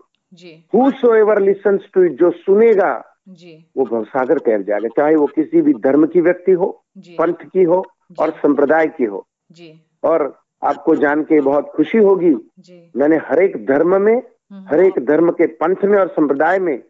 whosoever 1.15 1.41
listen 1.41 1.79
to 1.95 2.03
it 2.03 2.13
जो 2.13 2.31
सुनेगा 2.31 2.93
जी। 3.29 3.53
वो 3.77 3.85
भवसागर 3.85 4.39
तैर 4.39 4.63
जाएगा 4.63 4.89
चाहे 4.89 5.15
वो 5.17 5.27
किसी 5.27 5.63
भी 5.63 5.73
धर्म 5.81 6.07
की 6.07 6.21
व्यक्ति 6.21 6.53
हो 6.53 6.67
पंथ 6.99 7.45
की 7.45 7.63
हो 7.63 7.85
और 8.19 8.31
संप्रदाय 8.37 8.87
की 8.89 9.05
हो। 9.05 9.27
जी। 9.51 9.73
और 10.03 10.33
आपको 10.63 10.95
जान 10.97 11.23
के 11.23 11.41
बहुत 11.41 11.73
खुशी 11.75 11.99
होगी 11.99 12.35
जी। 12.61 12.91
मैंने 12.97 13.17
हर 13.27 13.43
एक 13.43 13.57
धर्म 13.67 14.01
में 14.03 14.15
हम्म, 14.15 14.65
हर 14.69 14.81
एक 14.81 14.99
धर्म 15.07 15.31
के 15.31 15.47
पंथ 15.57 15.85
में 15.85 15.99
और 15.99 16.09
संप्रदाय 16.09 16.59
में 16.59 16.83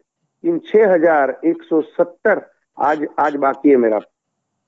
इन 0.43 0.59
छह 0.67 0.93
हज़ार 0.93 1.39
एक 1.45 1.63
सौ 1.63 1.81
सत्तर 1.81 2.41
आज 2.77 3.05
आज 3.19 3.35
बाकी 3.37 3.69
है 3.69 3.75
मेरा। 3.75 3.99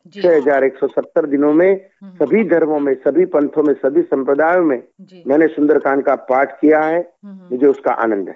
जी। 0.06 0.22
छह 0.22 0.36
हज़ार 0.36 0.64
एक 0.64 0.78
सौ 0.78 0.88
सत्तर 0.88 1.26
दिनों 1.26 1.54
में 1.54 1.70
हम्म, 1.70 2.14
सभी 2.16 2.44
धर्मों 2.50 2.80
में 2.80 2.94
सभी 2.98 3.26
पंथों 3.28 3.64
में 3.64 3.74
सभी 3.74 4.02
संप्रदायों 4.02 4.64
में 4.66 4.82
मैंने 5.28 5.48
सुंदरकांड 5.48 6.04
का 6.04 6.16
पाठ 6.30 6.60
किया 6.62 6.82
है। 6.82 7.00
हम्म, 7.24 7.48
मुझे 7.52 7.68
उसका 7.68 7.92
आनंद 7.94 8.30
है। 8.30 8.36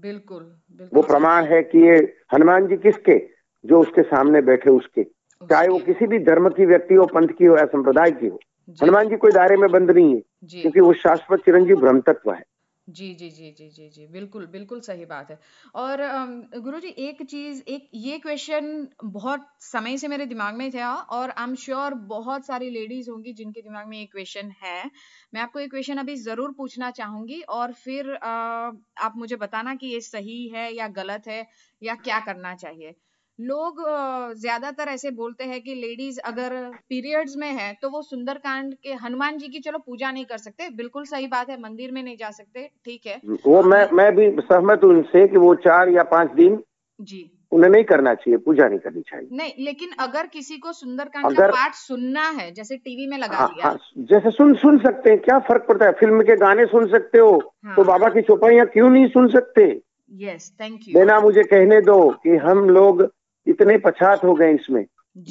बिल्कुल 0.00 0.88
वो 0.94 1.02
प्रमाण 1.02 1.44
है 1.44 1.62
कि 1.62 1.78
ये 1.78 1.96
हनुमान 2.32 2.66
जी 2.66 2.76
किसके? 2.76 3.38
जो 3.64 3.80
उसके 3.80 4.02
सामने 4.02 4.40
बैठे 4.40 4.70
उसके। 4.70 5.04
चाहे 5.50 5.68
वो 5.68 5.78
किसी 5.78 6.06
भी 6.06 6.18
धर्म 6.18 6.48
की 6.48 6.66
व्यक्ति 6.66 6.94
हो 6.94 7.06
पंथ 7.06 7.28
की 7.28 7.44
हो 7.44 7.56
या 7.56 7.64
संप्रदाय 7.64 8.10
की 8.10 8.26
हो। 8.26 8.40
हनुमान 8.82 9.08
जी 9.08 9.16
कोई 9.16 9.30
दायरे 9.30 9.56
में 9.56 9.70
बंद 9.70 9.90
नहीं 9.90 10.14
है 10.14 10.20
क्योंकि 10.62 10.80
वो 10.80 10.92
शाश्वत 10.92 11.40
चिरंजीव 11.40 11.80
ब्रह्म 11.80 12.00
तत्व 12.00 12.32
है। 12.32 12.44
जी 12.88 13.06
जी 13.14 13.28
जी 13.30 13.50
जी 13.52 13.68
जी 13.70 13.88
जी, 13.90 14.06
बिल्कुल 14.08 14.46
बिल्कुल 14.48 14.80
सही 14.80 15.04
बात 15.06 15.30
है। 15.30 15.38
और 15.76 16.00
गुरु 16.58 16.78
जी 16.80 16.88
एक 17.00 17.22
चीज़, 17.24 17.62
एक 17.68 17.88
ये 17.96 18.18
क्वेश्चन 18.18 18.88
बहुत 19.06 19.46
समय 19.62 19.96
से 19.98 20.08
मेरे 20.08 20.26
दिमाग 20.26 20.54
में 20.56 20.70
था 20.70 20.92
और 21.12 21.30
आई 21.30 21.44
एम 21.44 21.54
श्योर 21.56 21.94
बहुत 22.08 22.46
सारी 22.46 22.70
लेडीज़ 22.70 23.10
होंगी 23.10 23.32
जिनके 23.34 23.62
दिमाग 23.62 23.88
में 23.88 23.98
ये 23.98 24.04
क्वेश्चन 24.06 24.50
है। 24.62 24.90
मैं 25.34 25.40
आपको 25.40 25.60
ये 25.60 25.66
क्वेश्चन 25.68 25.98
अभी 25.98 26.16
ज़रूर 26.18 26.52
पूछना 26.56 26.90
चाहूँगी 26.92 27.40
और 27.52 27.72
फिर 27.74 28.14
आप 28.22 29.14
मुझे 29.16 29.36
बताना 29.38 29.74
कि 29.74 29.86
ये 29.86 30.00
सही 30.02 30.46
है 30.48 30.72
या 30.74 30.88
गलत 30.94 31.28
है 31.28 31.46
या 31.82 31.94
क्या 32.00 32.20
करना 32.22 32.54
चाहिए। 32.56 32.94
लोग 33.38 33.82
ज़्यादातर 34.36 34.88
ऐसे 34.88 35.10
बोलते 35.10 35.44
हैं 35.44 35.60
कि 35.62 35.74
लेडीज़ 35.74 36.18
अगर 36.20 36.54
पीरियड्स 36.88 37.36
में 37.36 37.48
है 37.50 37.72
तो 37.82 37.90
वो 37.90 38.02
सुंदरकांड 38.02 38.74
के 38.74 38.94
हनुमान 38.96 39.38
जी 39.38 39.48
की 39.48 39.60
चलो 39.60 39.78
पूजा 39.78 40.10
नहीं 40.10 40.24
कर 40.24 40.38
सकते। 40.38 40.68
बिल्कुल 40.70 41.04
सही 41.04 41.26
बात 41.26 41.50
है 41.50 41.60
मंदिर 41.60 41.92
में 41.92 42.02
नहीं 42.02 42.16
जा 42.16 42.30
सकते 42.30 42.68
ठीक 42.84 43.06
है। 43.06 43.20
वो 43.46 43.62
मैं 43.62 43.86
मैं 43.92 44.14
भी 44.16 44.30
सहमत 44.40 44.84
हूँ 44.84 44.90
उनसे 44.90 45.26
कि 45.28 45.36
वो 45.36 45.54
चार 45.64 45.88
या 45.88 46.02
पाँच 46.08 46.30
दिन 46.32 46.62
जी। 47.00 47.30
उन्हें 47.52 47.70
नहीं 47.70 47.84
करना 47.84 48.14
चाहिए 48.14 48.38
पूजा 48.38 48.68
नहीं 48.68 48.78
करनी 48.78 49.00
चाहिए। 49.00 49.28
नहीं 49.32 49.64
लेकिन 49.64 49.90
अगर 50.00 50.26
किसी 50.26 50.56
को 50.58 50.72
सुंदरकांड 50.72 51.36
का 51.36 51.46
पाठ 51.46 51.74
सुनना 51.74 52.28
है 52.30 52.50
जैसे 52.52 52.76
टीवी 52.76 53.06
में 53.06 53.16
लगा 53.18 53.36
हाँ 53.36 53.48
दिया। 53.48 53.66
हाँ 53.66 53.78
जैसे 54.10 54.30
सुन 54.30 54.54
सुन 54.54 54.78
सकते 54.78 55.10
हैं 55.10 55.18
क्या 55.18 55.38
फ़र्क 55.38 55.64
पड़ता 55.68 55.86
है? 55.86 55.92
फ़िल्म 55.92 56.22
के 56.22 56.36
गाने 56.36 56.66
सुन 56.66 56.88
सकते 56.88 57.18
हो 57.18 57.30
हाँ। 57.64 57.76
तो 57.76 57.84
बाबा 57.84 58.08
की 58.08 58.22
चौपाइयाँ 58.22 58.66
क्यों 58.66 58.90
नहीं 58.90 59.06
सुन 59.08 59.28
सकते? 59.28 59.62
यस 60.12 60.52
थैंक 60.60 60.80
यू 60.88 60.94
देना 60.94 61.20
मुझे 61.20 61.42
कहने 61.44 61.80
दो 61.82 61.98
कि 62.22 62.36
हम 62.38 62.68
लोग 62.70 63.02
इतने 63.48 63.76
पछात 63.78 64.24
हो 64.24 64.34
गए 64.34 64.54
इसमें 64.54 64.84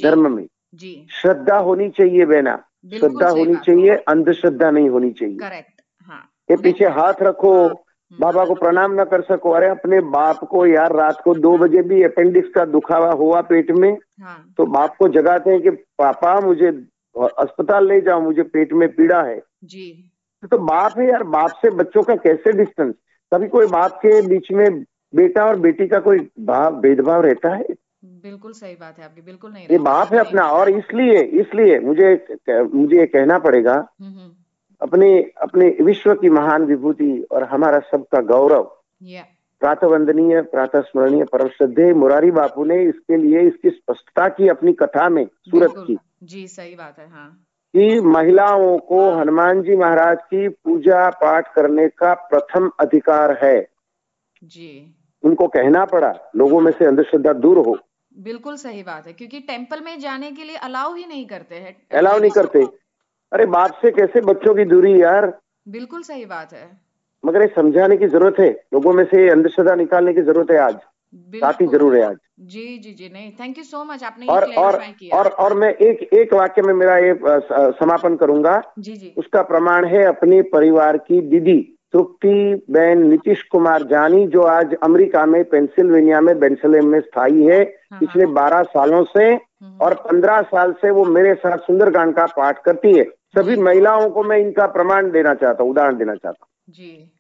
धर्म 0.04 0.32
में। 0.36 0.46
जी। 0.76 1.08
श्रद्धा 1.22 1.58
होनी 1.58 1.90
चाहिए 1.90 2.26
बेना। 2.26 2.56
श्रद्धा 2.94 3.30
होनी। 3.30 3.56
चाहिए 3.56 3.96
अंधश्रद्धा 4.08 4.70
नहीं 4.72 4.90
होनी 4.90 5.12
चाहिए। 5.12 5.38
करेक्ट 5.38 5.82
हाँ। 6.08 6.24
ये 6.52 6.56
पीछे 6.58 6.86
हाथ 6.88 7.22
रखो 7.22 7.54
हम्म, 7.54 8.18
बाबा 8.20 8.44
को 8.46 8.56
प्रणाम 8.56 8.94
न 9.02 9.04
कर 9.04 9.22
सको। 9.22 9.52
अरे 9.52 9.68
अपने 9.68 10.00
बाप 10.02 10.44
को 10.44 10.66
यार 10.66 10.96
रात 10.96 11.22
को 11.24 11.34
दो 11.36 11.58
बजे 11.58 11.82
भी 11.82 12.04
अपेंडिक्स 12.04 12.50
का 12.50 12.66
दुखावा 12.66 13.12
हुआ 13.12 13.42
पेट 13.42 13.72
में 13.72 13.92
हाँ। 14.22 14.54
तो 14.58 14.66
बाप 14.66 14.96
को 15.00 15.08
जगाते 15.10 15.52
हैं 15.52 15.62
कि 15.62 15.70
पापा 15.70 16.40
मुझे 16.40 16.68
अस्पताल 17.16 17.88
ले 17.88 18.00
जाओ 18.02 18.22
मुझे 18.22 18.44
पेट 18.44 18.74
में 18.74 18.88
पीड़ा 18.96 19.22
है। 19.22 19.42
जी। 19.64 20.12
तो 20.52 20.58
बाप 20.58 20.98
है 21.00 21.10
यार 21.10 21.24
बाप 21.24 21.50
से 21.62 21.70
बच्चों 21.70 22.04
का 22.04 22.16
कैसे 22.16 22.52
डिस्टेंस 22.52 22.94
कभी 23.32 23.48
कोई 23.48 23.68
बाप 23.68 23.92
के 23.96 24.22
बीच 24.28 24.52
में 24.52 24.84
बेटा 25.16 25.46
और 25.46 25.60
बेटी 25.60 25.88
का 25.88 26.00
कोई 26.00 26.20
भाव 26.40 26.80
भेदभाव 26.82 27.22
रहता 27.22 27.56
है? 27.56 27.66
बिल्कुल 28.24 28.52
सही 28.52 28.76
बात 28.76 29.00
है 29.00 29.06
आपकी 29.06 29.22
बिल्कुल 29.22 29.52
नहीं 29.52 29.68
ये। 29.72 29.78
बाप 29.78 30.14
है 30.14 30.20
अपना 30.20 30.44
और 30.52 30.70
इसलिए 30.70 31.22
इसलिए 31.42 31.80
मुझे 31.80 32.12
मुझे 32.50 33.00
ये 33.00 33.06
कहना 33.06 33.38
पड़ेगा 33.40 33.74
हम्म, 33.74 34.10
हम्म, 34.10 34.32
अपने 34.82 35.10
अपने 35.42 35.70
विश्व 35.82 36.14
की 36.14 36.30
महान 36.30 36.66
विभूति 36.66 37.28
और 37.32 37.44
हमारा 37.44 37.80
सबका 37.92 38.22
गौरव। 38.22 38.64
प्रातः 39.62 39.88
वंदनीय 39.88 40.42
प्रातः 40.42 40.82
स्मरणीय 40.82 41.24
परम 41.24 41.48
श्रद्धे 41.48 41.94
मुरारी 41.94 42.32
बापू 42.32 42.66
ने 42.66 42.82
इसके 42.84 43.18
लिए 43.18 43.42
इसकी 43.42 43.70
स्पष्टता 43.70 44.28
की 44.28 44.48
अपनी 44.48 44.74
कथा 44.74 45.08
में 45.10 45.26
सूरत 45.26 45.74
की। 45.78 45.98
जी 46.24 46.48
सही 46.48 46.76
बात 46.76 47.00
है 47.00 47.10
हाँ। 47.10 47.30
कि 47.74 48.00
महिलाओं 48.02 48.78
को 48.78 49.00
हनुमान 49.12 49.62
जी 49.62 49.76
महाराज 49.76 50.18
की 50.24 50.48
पूजा 50.48 51.10
पाठ 51.10 51.54
करने 51.54 51.88
का 51.88 52.14
प्रथम 52.14 52.70
अधिकार 52.80 53.38
है। 53.44 53.60
जी। 54.44 54.96
उनको 55.24 55.48
कहना 55.48 55.86
पड़ा 55.86 56.14
लोगों 56.36 56.60
में 56.62 56.72
से 56.72 56.86
अंधश्रद्धा 56.86 57.34
दूर 57.34 57.58
हो। 57.58 57.78
बिल्कुल 58.18 58.56
सही 58.58 58.82
बात 58.84 59.08
है 59.08 59.14
क्योंकि 59.14 59.40
टेंपल 59.40 59.82
में 59.82 60.00
जाने 60.00 60.32
के 60.32 60.44
लिए 60.44 60.56
अलाउ 60.64 60.94
ही 60.96 61.06
नहीं 61.06 61.26
करते 61.28 61.56
हैं। 61.56 61.76
अलाउ 61.94 62.20
नहीं 62.20 62.32
करते। 62.32 62.64
अरे 63.32 63.46
बाप 63.48 63.80
से 63.82 63.92
कैसे 63.92 64.22
बच्चों 64.24 64.54
की 64.56 64.66
दूरी 64.66 65.02
यार? 65.02 65.32
बिल्कुल 65.68 66.02
सही 66.04 66.26
बात 66.26 66.54
है। 66.54 66.70
मगर 67.24 67.42
ये 67.42 67.48
समझाने 67.48 67.98
की 67.98 68.08
ज़रूरत 68.08 68.40
है 68.40 68.50
लोगों 68.74 68.94
में 68.94 69.04
से 69.06 69.30
अंधश्रद्धा 69.30 69.76
निकालने 69.76 70.14
की 70.14 70.22
ज़रूरत 70.22 70.52
है 70.52 70.58
आज। 70.60 70.76
काफ़ी 71.42 71.66
ज़रूर 71.68 71.96
है 71.96 72.04
आज। 72.04 72.18
जी 72.48 72.78
जी 72.78 72.92
जी 72.94 73.10
नहीं 73.10 73.32
थैंक 73.32 73.58
यू 73.58 73.64
सो 73.64 73.84
मच 73.84 74.04
आपने 74.04 74.26
ये 74.26 74.32
और 74.32 74.44
और 74.56 74.78
किया। 74.90 75.18
और 75.18 75.28
और 75.28 75.54
मैं 75.54 75.70
एक 75.70 76.02
एक 76.14 76.34
वाक्य 76.34 76.62
में 76.62 76.74
मेरा 76.74 76.98
ये 76.98 77.14
समापन 77.80 78.16
करूँगा। 78.16 78.62
जी 78.80 78.96
जी। 78.96 79.14
उसका 79.18 79.42
प्रमाण 79.44 79.86
है 79.86 80.04
अपने 80.06 80.42
परिवार 80.52 80.98
की 81.00 81.22
दीदी। 81.30 81.60
तृप्ति 81.94 82.66
बहन 82.70 83.08
नीतीश 83.08 83.42
कुमार 83.44 83.84
जानी 83.84 84.28
जो 84.28 84.42
आज 84.42 84.76
अमेरिका 84.84 85.26
में 85.26 85.44
पेंसिल्वेनिया 85.44 86.22
में 86.22 86.40
बेंसलेम 86.40 86.88
में 86.88 87.00
स्थायी 87.02 87.44
है 87.44 87.62
हाँ, 87.92 88.00
पिछले 88.00 88.26
बारह 88.26 88.64
सालों 88.64 89.04
से 89.04 89.24
हम्म, 89.24 89.78
और 89.82 89.94
पंद्रह 89.94 90.42
साल 90.42 90.72
से 90.72 90.90
वो 90.90 91.06
मेरे 91.06 91.34
साथ 91.36 91.58
सुंदरकांड 91.58 92.14
का 92.16 92.26
पाठ 92.26 92.64
करती 92.64 92.94
है। 92.94 93.04
सभी 93.38 93.56
महिलाओं 93.56 94.10
को 94.10 94.24
मैं 94.24 94.38
इनका 94.38 94.66
प्रमाण 94.68 95.12
देना 95.12 95.34
चाहता 95.34 95.64
हूँ 95.64 95.72
उदाहरण 95.72 95.98
देना 95.98 96.16
चाहता 96.16 96.38
हूँ। 96.42 96.74
जी। 96.74 97.12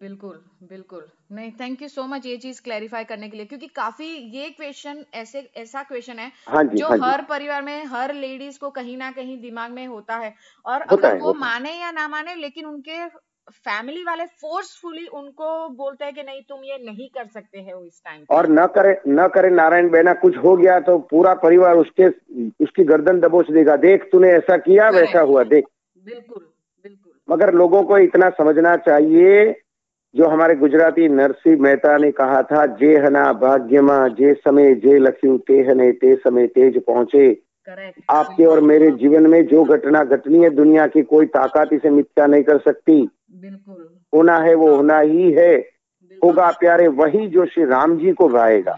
बिल्कुल 0.00 0.40
बिल्कुल। 0.62 1.04
नहीं 1.32 1.50
थैंक 1.60 1.82
यू 1.82 1.88
सो 1.88 2.02
मच 2.04 2.26
ये 2.26 2.36
चीज़ 2.36 2.62
क्लैरिफाई 2.62 3.04
करने 3.04 3.28
के 3.28 3.36
लिए 3.36 3.46
क्योंकि 3.46 3.66
काफ़ी 3.66 4.06
ये 4.36 4.48
क्वेश्चन 4.50 5.04
ऐसे 5.14 5.40
ऐसा 5.56 5.82
क्वेश्चन 5.82 6.18
है 6.18 6.30
हाँ 6.48 6.64
जी 6.64 6.78
जो 6.78 6.88
हाँ 6.88 6.98
हर 7.02 7.22
परिवार 7.22 7.62
में 7.62 7.84
हर 7.84 8.14
लेडीज़ 8.14 8.58
को 8.58 8.70
कहीं 8.70 8.96
ना 8.96 9.10
कहीं 9.10 9.40
दिमाग 9.42 9.70
में 9.70 9.86
होता 9.86 10.16
है। 10.16 10.34
और 10.66 10.82
होता 10.82 10.92
अगर 10.98 11.14
है, 11.14 11.20
वो 11.20 11.26
होता 11.26 11.38
माने 11.38 11.72
या 11.80 11.90
ना 11.90 12.08
माने 12.08 12.34
लेकिन 12.34 12.66
उनके 12.66 13.06
फैमिली 13.50 14.02
वाले 14.04 14.24
फोर्सफुली 14.40 15.06
उनको 15.06 15.68
बोलते 15.68 16.04
हैं 16.04 16.14
कि 16.14 16.22
नहीं 16.22 16.42
तुम 16.42 16.64
ये 16.64 16.78
नहीं 16.84 17.08
कर 17.08 17.26
सकते 17.26 17.60
हो 17.60 17.84
इस 17.84 18.00
टाइम 18.04 18.24
और 18.30 18.48
न 18.50 18.66
करे 18.66 18.96
न 19.08 19.26
करे 19.28 19.50
नारायण 19.50 19.90
बेना 19.90 20.14
कुछ 20.14 20.36
हो 20.36 20.56
गया 20.56 20.78
तो 20.80 20.98
पूरा 21.10 21.34
परिवार 21.34 21.76
उसके 21.76 22.08
उसकी 22.64 22.84
गर्दन 22.84 23.20
दबोच 23.20 23.50
देगा। 23.50 23.76
देख 23.76 24.08
तूने 24.12 24.28
ऐसा 24.28 24.56
किया 24.56 24.88
वैसा 24.90 25.20
हुआ 25.20 25.42
देख। 25.44 25.64
बिल्कुल 25.96 26.46
बिल्कुल। 26.84 27.12
मगर 27.28 27.54
लोगों 27.54 27.82
को 27.82 27.98
इतना 27.98 28.30
समझना 28.30 28.76
चाहिए 28.76 29.44
जो 30.14 30.28
हमारे 30.28 30.54
गुजराती 30.54 31.08
नरसिंह 31.08 31.62
मेहता 31.62 31.96
ने 31.98 32.10
कहा 32.12 32.42
था 32.42 32.66
जे 32.66 32.96
हना 32.98 33.32
भाग्यमा 33.32 34.08
जे 34.08 34.34
समय 34.34 34.74
जे 34.74 34.98
लख्यू 34.98 35.38
ते 35.38 35.60
हने 35.62 35.90
ते 35.92 36.14
समय 36.16 36.46
तेज 36.46 36.82
पहुँचे। 36.84 37.26
आपके 38.10 38.44
और 38.44 38.60
मेरे 38.60 38.90
जीवन 38.90 39.26
में 39.26 39.46
जो 39.46 39.64
घटना 39.64 40.04
घटनी 40.04 40.42
है 40.42 40.50
दुनिया 40.50 40.86
की 40.86 41.02
कोई 41.02 41.26
ताकत 41.26 41.72
इसे 41.72 41.90
मिथ्या 41.90 42.26
नहीं 42.26 42.42
कर 42.42 42.58
सकती। 42.58 43.00
बिल्कुल। 43.34 43.88
होना 44.14 44.38
है 44.38 44.54
वो 44.54 44.74
होना 44.76 44.98
ही 44.98 45.32
है। 45.32 45.54
होगा 46.24 46.50
प्यारे 46.50 46.88
वही 46.88 47.26
जो 47.28 47.46
श्री 47.46 47.64
राम 47.64 47.98
जी 47.98 48.12
को 48.12 48.28
गाएगा। 48.28 48.76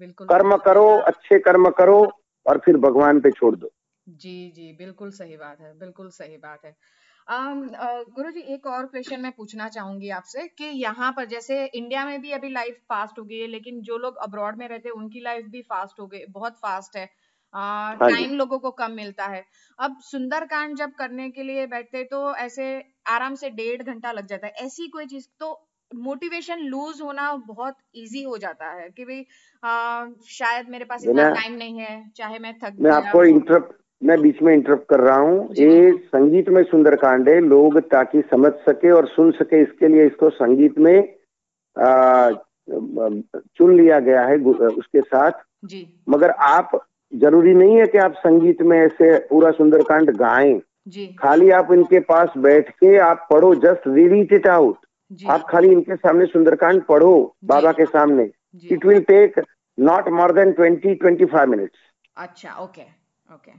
बिल्कुल। 0.00 0.26
कर्म 0.26 0.56
करो 0.56 0.86
अच्छे 0.96 1.38
कर्म 1.38 1.68
करो 1.70 2.12
और 2.46 2.58
फिर 2.58 2.76
भगवान 2.76 3.20
पे 3.20 3.30
छोड़ 3.30 3.54
दो। 3.56 3.70
जी 4.08 4.52
जी 4.56 4.72
बिल्कुल 4.78 5.10
सही 5.10 5.36
बात 5.36 5.60
है 5.60 5.72
बिल्कुल 5.78 6.08
सही 6.08 6.36
बात 6.36 6.64
है। 6.64 6.74
गुरु 7.28 8.30
जी 8.30 8.40
एक 8.54 8.66
और 8.66 8.86
क्वेश्चन 8.86 9.20
मैं 9.20 9.32
पूछना 9.32 9.68
चाहूँगी 9.68 10.10
आपसे 10.10 10.46
कि 10.58 10.64
यहाँ 10.64 11.10
पर 11.12 11.24
जैसे 11.24 11.64
इंडिया 11.66 12.04
में 12.04 12.20
भी 12.22 12.30
अभी 12.32 12.50
लाइफ 12.50 12.76
फास्ट 12.88 13.18
हो 13.18 13.24
गई 13.24 13.38
है 13.38 13.46
लेकिन 13.46 13.80
जो 13.80 13.96
लोग 13.98 14.16
अब्रॉड 14.16 14.58
में 14.58 14.66
रहते 14.68 14.88
हैं 14.88 14.94
उनकी 14.96 15.20
लाइफ 15.20 15.46
भी 15.46 15.62
फास्ट 15.62 16.00
हो 16.00 16.06
गई 16.06 16.24
बहुत 16.30 16.56
फास्ट 16.56 16.96
है। 16.96 17.06
टाइम 17.54 18.34
लोगों 18.34 18.58
को 18.58 18.70
कम 18.70 18.92
मिलता 18.92 19.26
है। 19.26 19.44
अब 19.78 19.96
सुंदरकांड 20.02 20.76
जब 20.76 20.92
करने 20.92 21.28
के 21.30 21.42
लिए 21.42 21.66
बैठते 21.66 22.04
तो 22.04 22.34
ऐसे 22.36 22.66
आराम 23.06 23.34
से 23.34 23.50
डेढ़ 23.50 23.82
घंटा 23.82 24.12
लग 24.12 24.26
जाता 24.26 24.46
है। 24.46 24.52
ऐसी 24.66 24.88
कोई 24.88 25.06
चीज़ 25.06 25.26
तो 25.40 25.52
मोटिवेशन 25.90 26.58
लूज 26.64 27.00
होना 27.02 27.32
बहुत 27.46 27.76
इजी 27.96 28.22
हो 28.22 28.38
जाता 28.38 28.70
है 28.72 28.88
कि 28.90 29.04
भाई 29.04 29.24
शायद 30.28 30.68
मेरे 30.68 30.84
पास 30.84 31.04
इतना 31.04 31.28
टाइम 31.30 31.52
नहीं 31.54 31.78
है 31.80 32.10
चाहे 32.16 32.38
मैं 32.38 32.54
थक 32.58 32.76
मैं 32.80 32.90
आपको 32.90 33.24
इंटरप्ट 33.24 33.76
मैं 34.02 34.20
बीच 34.22 34.42
में 34.42 34.52
इंटरप्ट 34.54 34.88
कर 34.88 35.00
रहा 35.00 35.16
हूँ। 35.18 35.54
ये 35.58 35.92
संगीत 36.06 36.48
में 36.48 36.62
सुंदरकांड 36.64 37.28
है 37.28 37.38
लोग 37.40 37.78
ताकि 37.90 38.22
समझ 38.30 38.52
सके 38.68 38.90
और 38.90 39.06
सुन 39.08 39.30
सके 39.32 39.62
इसके 39.62 39.88
लिए 39.88 40.06
इसको 40.06 40.30
संगीत 40.32 40.78
में 40.78 40.96
आ, 41.76 42.30
चुन 42.68 43.76
लिया 43.76 43.98
गया 44.00 44.24
है 44.26 44.36
उसके 44.38 45.00
साथ। 45.00 45.32
जी। 45.64 45.86
मगर 46.08 46.30
आप 46.30 46.70
ज़रूरी 47.12 47.54
नहीं 47.54 47.76
है 47.76 47.86
कि 47.86 47.98
आप 47.98 48.14
संगीत 48.16 48.62
में 48.62 48.78
ऐसे 48.78 49.18
पूरा 49.28 49.50
सुंदरकांड 49.50 50.10
गाएँ। 50.16 50.60
जी। 50.88 51.06
खाली 51.20 51.50
आप 51.50 51.72
इनके 51.72 52.00
पास 52.00 52.32
बैठ 52.38 52.70
के 52.70 52.96
आप 53.02 53.26
पढ़ो 53.30 53.54
जस्ट 53.56 53.88
रीड 53.88 54.32
इट 54.32 54.46
आउट 54.48 54.86
आप 55.30 55.46
खाली 55.50 55.68
इनके 55.72 55.96
सामने 55.96 56.26
सुंदरकांड 56.26 56.82
पढ़ो 56.84 57.14
बाबा 57.44 57.72
के 57.72 57.84
सामने। 57.86 58.30
It 58.64 58.84
will 58.86 59.00
take 59.04 59.40
not 59.78 60.08
more 60.10 60.32
than 60.32 60.52
twenty 60.52 60.94
twenty 60.94 61.24
five 61.26 61.50
minutes 61.50 61.78
अच्छा 62.16 62.54
ओके 62.62 62.82
ओके 63.28 63.52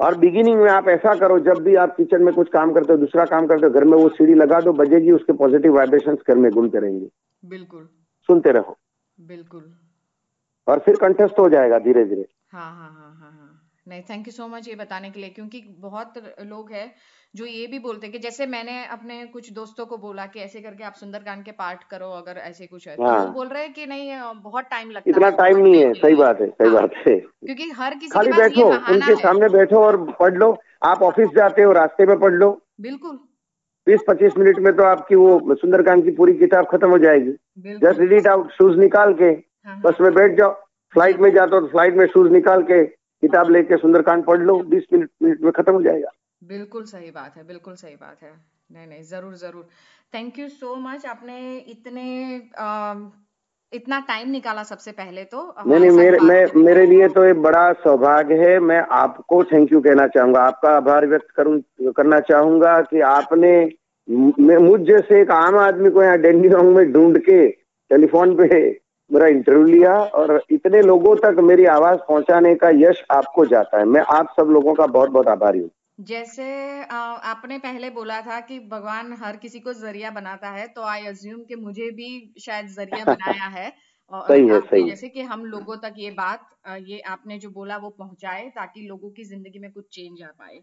और 0.00 0.16
बिगिनिंग 0.18 0.60
में 0.60 0.70
आप 0.70 0.88
ऐसा 0.88 1.14
करो 1.14 1.38
जब 1.38 1.62
भी 1.62 1.74
आप 1.74 1.96
किचन 1.96 2.22
में 2.22 2.34
कुछ 2.34 2.48
काम 2.48 2.72
करते 2.72 2.92
हो 2.92 2.98
दूसरा 2.98 3.24
काम 3.24 3.46
करते 3.46 3.66
हो 3.66 3.72
घर 3.72 3.84
में 3.84 3.96
वो 3.98 4.08
सीढ़ी 4.08 4.34
लगा 4.34 4.60
दो 4.60 4.72
बजेगी 4.72 5.12
उसके 5.12 5.32
पॉजिटिव 5.32 5.76
वाइब्रेशन 5.76 6.14
घर 6.14 6.34
में 6.34 6.50
गुम 6.52 6.68
करेंगे 6.68 7.08
बिल्कुल। 7.44 7.88
सुनते 8.28 8.52
रहो। 8.52 8.76
बिल्कुल। 9.20 9.72
और 10.66 10.78
फिर 10.78 10.96
कंटेस्ट 10.96 11.38
हो 11.38 11.48
जाएगा 11.48 11.78
धीरे 11.78 12.04
धीरे 12.04 12.26
हाँ 12.52 12.70
हाँ 12.70 12.90
हाँ 12.90 13.14
हाँ 13.20 13.30
हाँ। 13.30 13.57
नहीं 13.88 14.02
थैंक 14.02 14.26
यू 14.26 14.32
सो 14.32 14.46
मच 14.48 14.68
ये 14.68 14.74
बताने 14.74 15.10
के 15.10 15.20
लिए 15.20 15.30
क्योंकि 15.30 15.60
बहुत 15.78 16.14
लोग 16.42 16.72
हैं 16.72 16.92
जो 17.34 17.46
ये 17.46 17.66
भी 17.66 17.78
बोलते 17.78 18.06
हैं 18.06 18.12
कि 18.12 18.18
जैसे 18.18 18.46
मैंने 18.46 18.84
अपने 18.86 19.24
कुछ 19.26 19.52
दोस्तों 19.52 19.86
को 19.86 19.96
बोला 19.98 20.26
कि 20.26 20.40
ऐसे 20.40 20.60
करके 20.60 20.84
आप 20.84 20.94
सुंदरकांड 20.94 21.44
के 21.44 21.52
पार्ट 21.52 21.82
करो 21.90 22.10
अगर 22.12 22.38
ऐसे 22.38 22.66
कुछ 22.66 22.88
है 22.88 22.96
तो 22.96 23.02
हाँ। 23.02 23.32
बोल 23.32 23.48
रहे 23.48 23.62
हैं 23.62 23.72
कि 23.72 23.86
नहीं 23.86 24.10
बहुत 24.42 24.64
टाइम 24.64 24.90
लगता 24.90 25.10
इतना 25.10 25.30
टाइम 25.30 25.58
नहीं 25.58 25.82
है 25.82 25.92
सही 25.94 26.14
बात 26.14 26.40
है 26.40 26.48
सही 26.48 26.68
हाँ। 26.68 26.74
बात 26.74 26.94
है। 27.06 27.16
क्योंकि 27.18 27.70
हर 27.70 27.94
किसी 27.94 28.10
खाली 28.10 28.32
बैठो 28.32 28.68
उनके 28.68 29.14
सामने 29.16 29.48
बैठो 29.48 29.82
और 29.84 29.96
पढ़ 30.20 30.34
लो 30.34 30.56
आप 30.82 31.02
ऑफ़िस 31.02 31.28
जाते 31.36 31.62
हो 31.62 31.72
रास्ते 31.72 32.06
में 32.06 32.18
पढ़ 32.20 32.32
लो। 32.34 32.50
बिल्कुल। 32.80 33.18
बीस 33.86 34.00
पच्चीस 34.08 34.36
मिनट 34.38 34.58
में 34.58 34.74
तो 34.76 34.82
आपकी 34.82 35.14
वो 35.14 35.54
सुंदरकांड 35.54 36.04
की 36.04 36.10
पूरी 36.10 36.32
किताब 36.38 36.66
खत्म 36.66 36.90
हो 36.90 36.98
जाएगी। 36.98 37.32
Just 37.78 38.00
read 38.00 38.12
it 38.12 38.26
out 38.26 38.50
shoes 38.52 38.78
निकाल 38.78 39.14
के 39.14 39.24
हाँ, 39.24 39.80
बस 39.84 40.00
में 40.00 40.12
बैठ 40.14 40.38
जाओ। 40.38 40.52
फ़्लाइट 40.94 41.18
में 41.20 41.30
जाते 41.32 41.54
हो 41.54 41.60
तो 41.60 41.66
फ़्लाइट 41.66 41.94
में 41.94 42.06
शूज़ 42.06 42.32
निकाल 42.32 42.62
के 42.62 42.82
किताब 43.22 43.50
लेके 43.50 43.76
सुंदरकांड 43.78 44.24
पढ़ 44.24 44.42
लो 44.42 44.58
बीस 44.66 44.86
मिनट 44.92 45.10
मिनट 45.22 45.40
में 45.42 45.52
खत्म 45.52 45.72
हो 45.74 45.82
जाएगा। 45.82 46.10
बिल्कुल 46.42 46.84
सही 46.86 47.10
बात 47.12 47.36
है 47.36 47.46
बिल्कुल 47.46 47.74
सही 47.76 47.94
बात 47.96 48.22
है। 48.22 48.32
नहीं 48.70 48.86
नहीं 48.86 49.02
ज़रूर 49.04 49.34
ज़रूर। 49.36 49.68
थैंक 50.14 50.38
यू 50.38 50.48
सो 50.50 50.74
मच 50.78 51.06
आपने 51.06 51.56
इतने 51.58 52.04
आ, 52.58 52.94
इतना 53.72 53.98
टाइम 54.08 54.30
निकाला 54.30 54.62
सबसे 54.64 54.92
पहले 54.92 55.24
तो। 55.24 55.40
नहीं 55.58 55.80
नहीं 55.80 55.90
मेरे 55.90 56.18
मैं 56.20 56.62
मेरे 56.64 56.84
लिए 56.86 57.08
तो 57.08 57.24
एक 57.24 57.42
बड़ा 57.42 57.72
सौभाग्य 57.82 58.34
है 58.38 58.58
मैं 58.60 58.80
आपको 58.96 59.42
थैंक 59.44 59.72
यू 59.72 59.80
कहना 59.80 60.06
चाहूँगा। 60.08 60.42
आपका 60.42 60.76
आभार 60.76 61.06
व्यक्त 61.06 61.30
करूँ 61.36 61.60
करना 61.92 62.20
चाहूँगा 62.28 62.80
कि 62.82 63.00
आपने 63.08 63.52
मुझ 64.08 64.80
जैसे 64.82 65.20
एक 65.20 65.30
आम 65.32 65.56
आदमी 65.58 65.90
को 65.90 66.02
यहाँ 66.02 66.18
डेंडी 66.18 66.48
में 66.48 66.92
ढूंढ 66.92 67.18
के 67.20 67.46
टेलीफोन 67.48 68.36
पे 68.36 68.46
मेरा 69.10 69.26
इंटरव्यू 69.26 69.64
लिया 69.66 69.92
और 70.14 70.40
इतने 70.50 70.82
लोगों 70.82 71.14
तक 71.16 71.40
मेरी 71.42 71.64
आवाज़ 71.68 71.98
पहुँचाने 72.08 72.54
का 72.54 72.70
यश 72.74 73.02
आपको 73.10 73.44
जाता 73.46 73.78
है। 73.78 73.84
मैं 73.86 74.00
आप 74.12 74.34
सब 74.40 74.50
लोगों 74.50 74.74
का 74.74 74.86
बहुत 74.88 75.10
बहुत 75.10 75.28
आभारी 75.28 75.58
हूँ। 75.58 75.70
जैसे 76.00 76.44
आपने 76.92 77.58
पहले 77.58 77.90
बोला 77.90 78.20
था 78.20 78.40
कि 78.40 78.58
भगवान 78.68 79.12
हर 79.22 79.36
किसी 79.36 79.60
को 79.60 79.72
ज़रिया 79.72 80.10
बनाता 80.10 80.50
है 80.50 80.66
तो 80.68 80.82
आई 80.84 81.06
अज्यूम 81.06 81.42
कि 81.44 81.54
मुझे 81.56 81.90
भी 81.90 82.10
शायद 82.40 82.66
ज़रिया 82.68 83.04
बनाया 83.14 83.48
है। 83.48 83.72
और 84.12 84.26
सही 84.28 84.46
है 84.48 84.60
सही 84.60 84.82
जैसे 84.82 85.08
कि 85.08 85.22
हम 85.22 85.44
लोगों 85.44 85.76
तक 85.76 85.94
ये 85.98 86.10
बात 86.10 86.46
ये 86.82 86.98
आपने 87.08 87.38
जो 87.38 87.50
बोला 87.50 87.76
वो 87.76 87.88
पहुँचाए 87.98 88.48
ताकि 88.48 88.86
लोगों 88.88 89.10
की 89.10 89.24
ज़िंदगी 89.24 89.58
में 89.58 89.70
कुछ 89.72 89.84
चेंज 89.92 90.22
आ 90.22 90.30
पाए। 90.38 90.60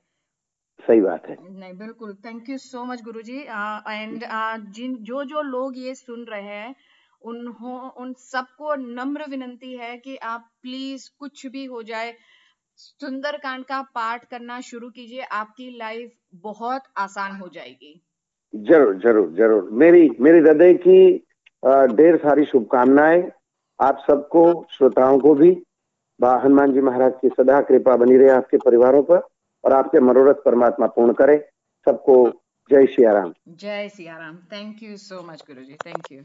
सही 0.79 1.01
बात 1.01 1.27
है। 1.29 1.35
नहीं 1.51 1.73
बिल्कुल। 1.73 2.13
Thank 2.25 2.49
you 2.49 2.57
so 2.57 2.83
much 2.85 3.01
guruji. 3.01 3.37
And 3.39 4.25
जिन 4.73 4.95
जो 5.01 5.23
जो 5.23 5.41
लोग 5.41 5.77
ये 5.77 5.93
सुन 5.95 6.25
रहे 6.25 6.41
हैं 6.43 6.75
उन्हों 7.25 7.89
उन 7.97 8.13
सबको 8.21 8.75
नम्र 8.77 9.25
विनंती 9.29 9.75
है 9.77 9.95
कि 9.97 10.15
आप 10.29 10.49
प्लीज़ 10.61 11.09
कुछ 11.19 11.45
भी 11.47 11.65
हो 11.67 11.81
जाए 11.83 12.13
सुंदरकांड 12.79 13.63
का 13.65 13.81
पाठ 13.95 14.25
करना 14.29 14.59
शुरू 14.63 14.89
कीजिए 14.91 15.21
आपकी 15.33 15.69
लाइफ 15.77 16.11
बहुत 16.43 16.83
आसान 16.99 17.35
हो 17.37 17.47
जाएगी। 17.49 17.93
ज़रूर 18.53 18.97
ज़रूर 18.99 19.31
ज़रूर। 19.33 19.69
मेरी 19.73 20.09
मेरी 20.19 20.39
हृदय 20.39 20.73
की 20.87 20.99
ढेर 21.93 22.17
सारी 22.19 22.45
शुभकामनाएँ 22.45 23.23
आप 23.79 24.03
सबको 24.07 24.43
श्रोताओं 24.71 25.19
को 25.19 25.33
भी। 25.35 25.49
हनुमान 26.19 26.73
जी 26.73 26.81
महाराज 26.83 27.13
की 27.21 27.29
सदा 27.31 27.59
कृपा 27.63 27.95
बनी 27.97 28.17
रहे 28.17 28.29
आपके 28.31 28.57
परिवारों 28.59 29.01
पर 29.03 29.17
और 29.63 29.73
आपके 29.73 29.99
मनोरथ 30.01 30.43
परमात्मा 30.45 30.87
पूर्ण 30.95 31.13
करे। 31.15 31.37
सबको 31.87 32.15
जय 32.69 32.85
सिया 32.87 33.11
राम। 33.13 33.33
जय 33.49 33.89
Siya 33.89 34.17
Ram. 34.17 34.37
Thank 34.51 34.83
you 34.83 34.95
so 34.99 35.21
much 35.23 35.43
guru 35.47 35.63
ji 35.63 35.73
thank 35.85 36.11
you 36.11 36.21